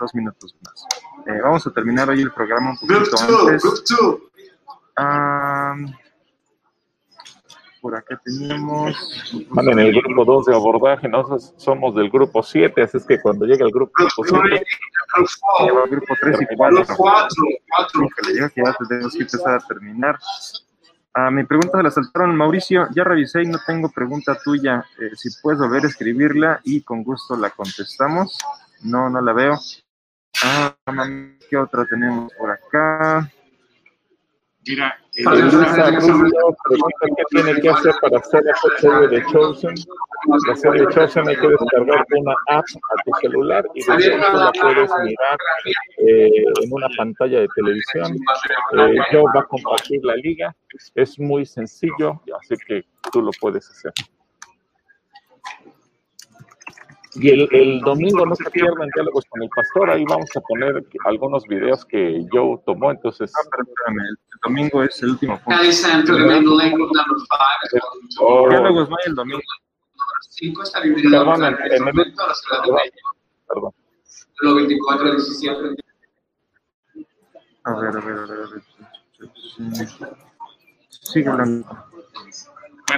dos 0.00 0.14
minutos 0.14 0.56
más. 0.62 0.86
Eh, 1.26 1.42
vamos 1.42 1.66
a 1.66 1.70
terminar 1.70 2.08
hoy 2.08 2.22
el 2.22 2.32
programa 2.32 2.70
un 2.70 2.78
poquito 2.78 3.10
antes. 3.20 3.62
Ah, 4.96 5.74
por 7.82 7.94
acá 7.94 8.18
tenemos. 8.24 8.96
Van 9.50 9.68
en 9.68 9.78
el 9.78 9.92
grupo 9.92 10.24
2 10.24 10.46
de 10.46 10.54
abordaje, 10.54 11.06
nosotros 11.06 11.52
somos 11.58 11.94
del 11.94 12.08
grupo 12.08 12.42
7, 12.42 12.80
así 12.80 12.96
es 12.96 13.04
que 13.04 13.20
cuando 13.20 13.44
llegue 13.44 13.64
el 13.64 13.72
grupo 13.72 13.92
7, 14.08 14.64
lleva 15.66 15.84
el 15.84 15.90
grupo 15.90 16.14
3 16.18 16.38
y 16.50 16.56
4. 16.56 16.82
Híjole, 16.86 18.40
yo 18.40 18.48
que 18.48 18.62
ya 18.64 18.74
tenemos 18.88 19.12
que 19.12 19.20
empezar 19.20 19.54
a 19.56 19.66
terminar. 19.66 20.18
Ah, 21.14 21.30
mi 21.30 21.44
pregunta 21.44 21.76
se 21.76 21.82
la 21.82 21.90
saltaron, 21.90 22.34
Mauricio. 22.34 22.88
Ya 22.94 23.04
revisé 23.04 23.42
y 23.42 23.46
no 23.46 23.58
tengo 23.66 23.90
pregunta 23.90 24.38
tuya. 24.42 24.84
Eh, 24.98 25.10
si 25.14 25.28
puedes 25.42 25.60
volver 25.60 25.84
a 25.84 25.88
escribirla 25.88 26.60
y 26.64 26.80
con 26.82 27.02
gusto 27.04 27.36
la 27.36 27.50
contestamos. 27.50 28.38
No, 28.82 29.10
no 29.10 29.20
la 29.20 29.32
veo. 29.32 29.58
Ah, 30.42 30.74
¿qué 31.50 31.56
otra 31.56 31.84
tenemos 31.84 32.32
por 32.32 32.50
acá? 32.50 33.30
Mira, 34.66 35.01
Elisa 35.14 35.90
Rubio 35.90 36.56
qué 37.16 37.24
tiene 37.30 37.60
que 37.60 37.68
hacer 37.68 37.92
para 38.00 38.18
hacer 38.18 38.42
la 38.44 38.54
serie 38.78 39.08
de 39.08 39.26
Chosen. 39.26 39.74
La 40.46 40.56
serie 40.56 40.86
de 40.86 40.94
Chosen 40.94 41.28
hay 41.28 41.36
que 41.36 41.48
descargar 41.48 42.06
una 42.16 42.34
app 42.48 42.64
a 42.64 43.02
tu 43.04 43.10
celular 43.20 43.64
y 43.74 43.80
desde 43.84 44.14
ahí 44.14 44.20
tú 44.20 44.36
la 44.38 44.52
puedes 44.52 44.90
mirar 45.04 45.38
eh, 45.98 46.44
en 46.62 46.72
una 46.72 46.88
pantalla 46.96 47.40
de 47.40 47.48
televisión. 47.54 48.16
Eh, 48.78 48.94
yo 49.12 49.24
va 49.34 49.40
a 49.40 49.44
compartir 49.44 50.00
la 50.02 50.16
liga. 50.16 50.54
Es 50.94 51.18
muy 51.18 51.44
sencillo, 51.44 52.20
así 52.40 52.54
que 52.66 52.84
tú 53.12 53.20
lo 53.20 53.30
puedes 53.38 53.68
hacer. 53.68 53.92
Y 57.14 57.28
el, 57.28 57.48
el, 57.52 57.80
domingo 57.80 58.24
no 58.24 58.34
se 58.34 58.48
pierdan 58.50 58.88
diálogos 58.94 59.24
con 59.28 59.42
el 59.42 59.48
pastor, 59.50 59.90
ahí 59.90 60.04
vamos 60.08 60.30
a 60.34 60.40
poner 60.40 60.82
algunos 61.04 61.44
videos 61.46 61.84
que 61.84 62.24
Joe 62.32 62.58
tomó, 62.64 62.90
entonces... 62.90 63.30
Ah, 63.36 63.48
pero 63.50 63.64
espérame, 63.64 64.00
el 64.08 64.16
domingo 64.42 64.82
es 64.82 65.02
el 65.02 65.10
último 65.10 65.38
punto. 65.40 65.60
Five. 67.28 67.82
Oh, 68.20 68.48
Diálogos 68.48 68.88
no 68.88 68.96
hay 68.96 69.08
el 69.08 69.14
domingo. 69.14 69.42
Perdón, 71.10 71.44
en 71.44 71.54
en 71.54 71.72
el- 71.72 71.84
de 71.84 71.92
México. 71.92 72.24
perdón. 73.46 73.72
Lo 74.40 74.54
24 74.56 75.10
17. 75.12 75.76
A 77.64 77.74
ver, 77.74 77.88
a 77.88 78.00
ver, 78.00 78.18
a 78.18 78.24
ver. 78.24 78.40
A 78.40 78.46
ver. 78.48 78.62
Sigue 80.88 81.28
hablando. 81.28 81.66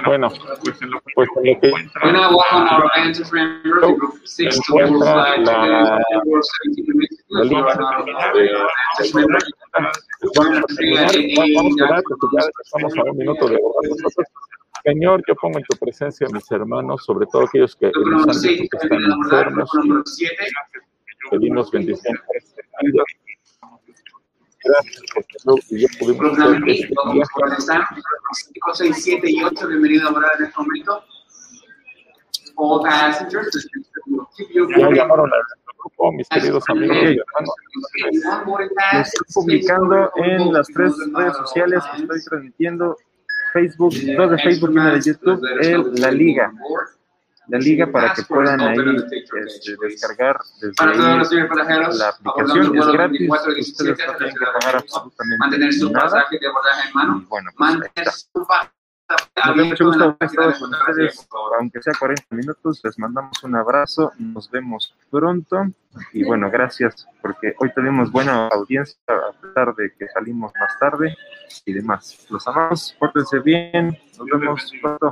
Bueno, 0.05 0.29
pues 0.63 0.81
en 0.81 0.89
lo 0.91 0.99
que 1.01 1.13
pues 1.15 1.29
en 1.37 1.53
lo 1.53 1.59
que 1.59 1.67
Encuentra 1.67 2.01
to 5.37 5.43
la- 5.51 5.99
the 6.09 6.15
War 6.25 6.41
17 10.67 11.19
in 11.19 11.27
Mexico. 11.37 11.85
la 11.87 12.01
vamos 12.73 12.97
a 12.97 13.03
un 13.03 13.17
minuto 13.17 13.47
de. 13.47 13.59
Señor, 14.83 15.21
yo 15.27 15.35
pongo 15.35 15.57
en 15.57 15.63
tu 15.65 15.77
presencia 15.77 16.27
a 16.27 16.29
mis 16.33 16.49
hermanos, 16.51 17.03
sobre 17.03 17.25
todo 17.27 17.43
aquellos 17.43 17.75
que 17.75 17.91
que 17.91 18.67
están 18.77 18.99
enfermos. 19.23 19.69
Pedimos 21.31 21.71
bendición 21.71 22.17
este. 22.33 22.61
Gracias 24.65 25.03
porque 25.13 25.35
y 25.69 25.81
yo 25.81 25.87
pudimos 25.99 26.39
hacer 26.39 26.55
este 26.55 26.71
eight, 26.71 26.91
vamos 26.95 27.13
viaje. 27.13 27.31
por 27.35 27.53
están. 27.53 27.81
Cinco, 28.33 28.73
seis, 28.73 29.03
siete 29.03 29.29
y 29.29 29.43
ocho, 29.43 29.67
bienvenido 29.67 30.07
a 30.07 30.11
morar 30.11 30.31
en 30.39 30.45
este 30.45 30.59
momento. 30.59 31.03
All 32.55 32.81
passengers, 32.81 33.67
Ya 34.77 34.89
llamaron 34.89 35.31
a 35.31 35.37
nuestro 35.37 35.73
grupo, 35.77 36.11
mis 36.13 36.27
queridos 36.29 36.63
amigos 36.69 36.97
y 36.97 37.19
hermanos. 37.19 37.55
Lo 38.93 38.99
estoy 39.01 39.27
publicando 39.33 40.11
en 40.15 40.53
las 40.53 40.67
tres 40.67 40.93
redes 41.13 41.37
sociales 41.37 41.83
que 41.91 42.01
estoy 42.01 42.23
transmitiendo. 42.23 42.97
Facebook, 43.53 43.93
dos 44.17 44.31
de 44.31 44.37
Facebook 44.39 44.69
y 44.69 44.73
una 44.73 44.93
de 44.95 45.01
YouTube, 45.01 45.45
el, 45.61 45.93
la 46.01 46.11
liga. 46.11 46.51
La 47.47 47.59
liga 47.59 47.91
para 47.91 48.13
que 48.13 48.23
puedan 48.23 48.59
ahí 48.61 48.77
este, 49.45 49.75
descargar 49.81 50.39
desde 50.61 50.83
ahí 50.83 50.97
la 51.97 52.09
aplicación. 52.09 52.77
Es 52.77 52.87
gratis, 52.87 53.19
24 53.19 53.51
ustedes 53.51 53.55
17 53.55 54.07
no 54.07 54.17
tienen 54.17 54.35
que 54.35 54.45
pagar 54.59 54.75
absolutamente 54.77 55.37
Mantener 55.37 55.73
su 55.73 55.91
nada. 55.91 56.05
pasaje 56.05 56.39
de 56.39 56.47
abordaje 56.47 56.87
en 56.87 56.93
mano. 56.93 57.21
Y 57.21 57.25
bueno, 57.25 57.51
pues 57.55 57.69
ahí 57.69 57.77
Mantener 57.77 58.07
está. 58.07 58.71
Nos 59.07 59.57
da 59.57 59.63
mucho 59.63 59.85
gusto 59.85 60.03
haber 60.03 60.17
estado 60.21 60.53
con 60.59 60.73
ustedes, 60.73 61.27
aunque 61.59 61.81
sea 61.81 61.93
40 61.99 62.23
minutos. 62.35 62.81
Les 62.83 62.97
mandamos 62.97 63.43
un 63.43 63.55
abrazo, 63.55 64.11
nos 64.17 64.49
vemos 64.49 64.95
pronto. 65.11 65.67
Y 66.11 66.23
bueno, 66.23 66.49
gracias, 66.49 67.07
porque 67.21 67.53
hoy 67.59 67.71
tenemos 67.73 68.11
buena 68.11 68.47
audiencia, 68.47 68.97
a 69.07 69.39
pesar 69.39 69.75
de 69.75 69.93
que 69.97 70.07
salimos 70.07 70.51
más 70.59 70.79
tarde 70.79 71.15
y 71.65 71.73
demás. 71.73 72.25
Los 72.31 72.47
amamos, 72.47 72.95
pórtense 72.97 73.39
bien, 73.39 73.95
nos 74.17 74.27
vemos 74.27 74.71
pronto. 74.81 75.11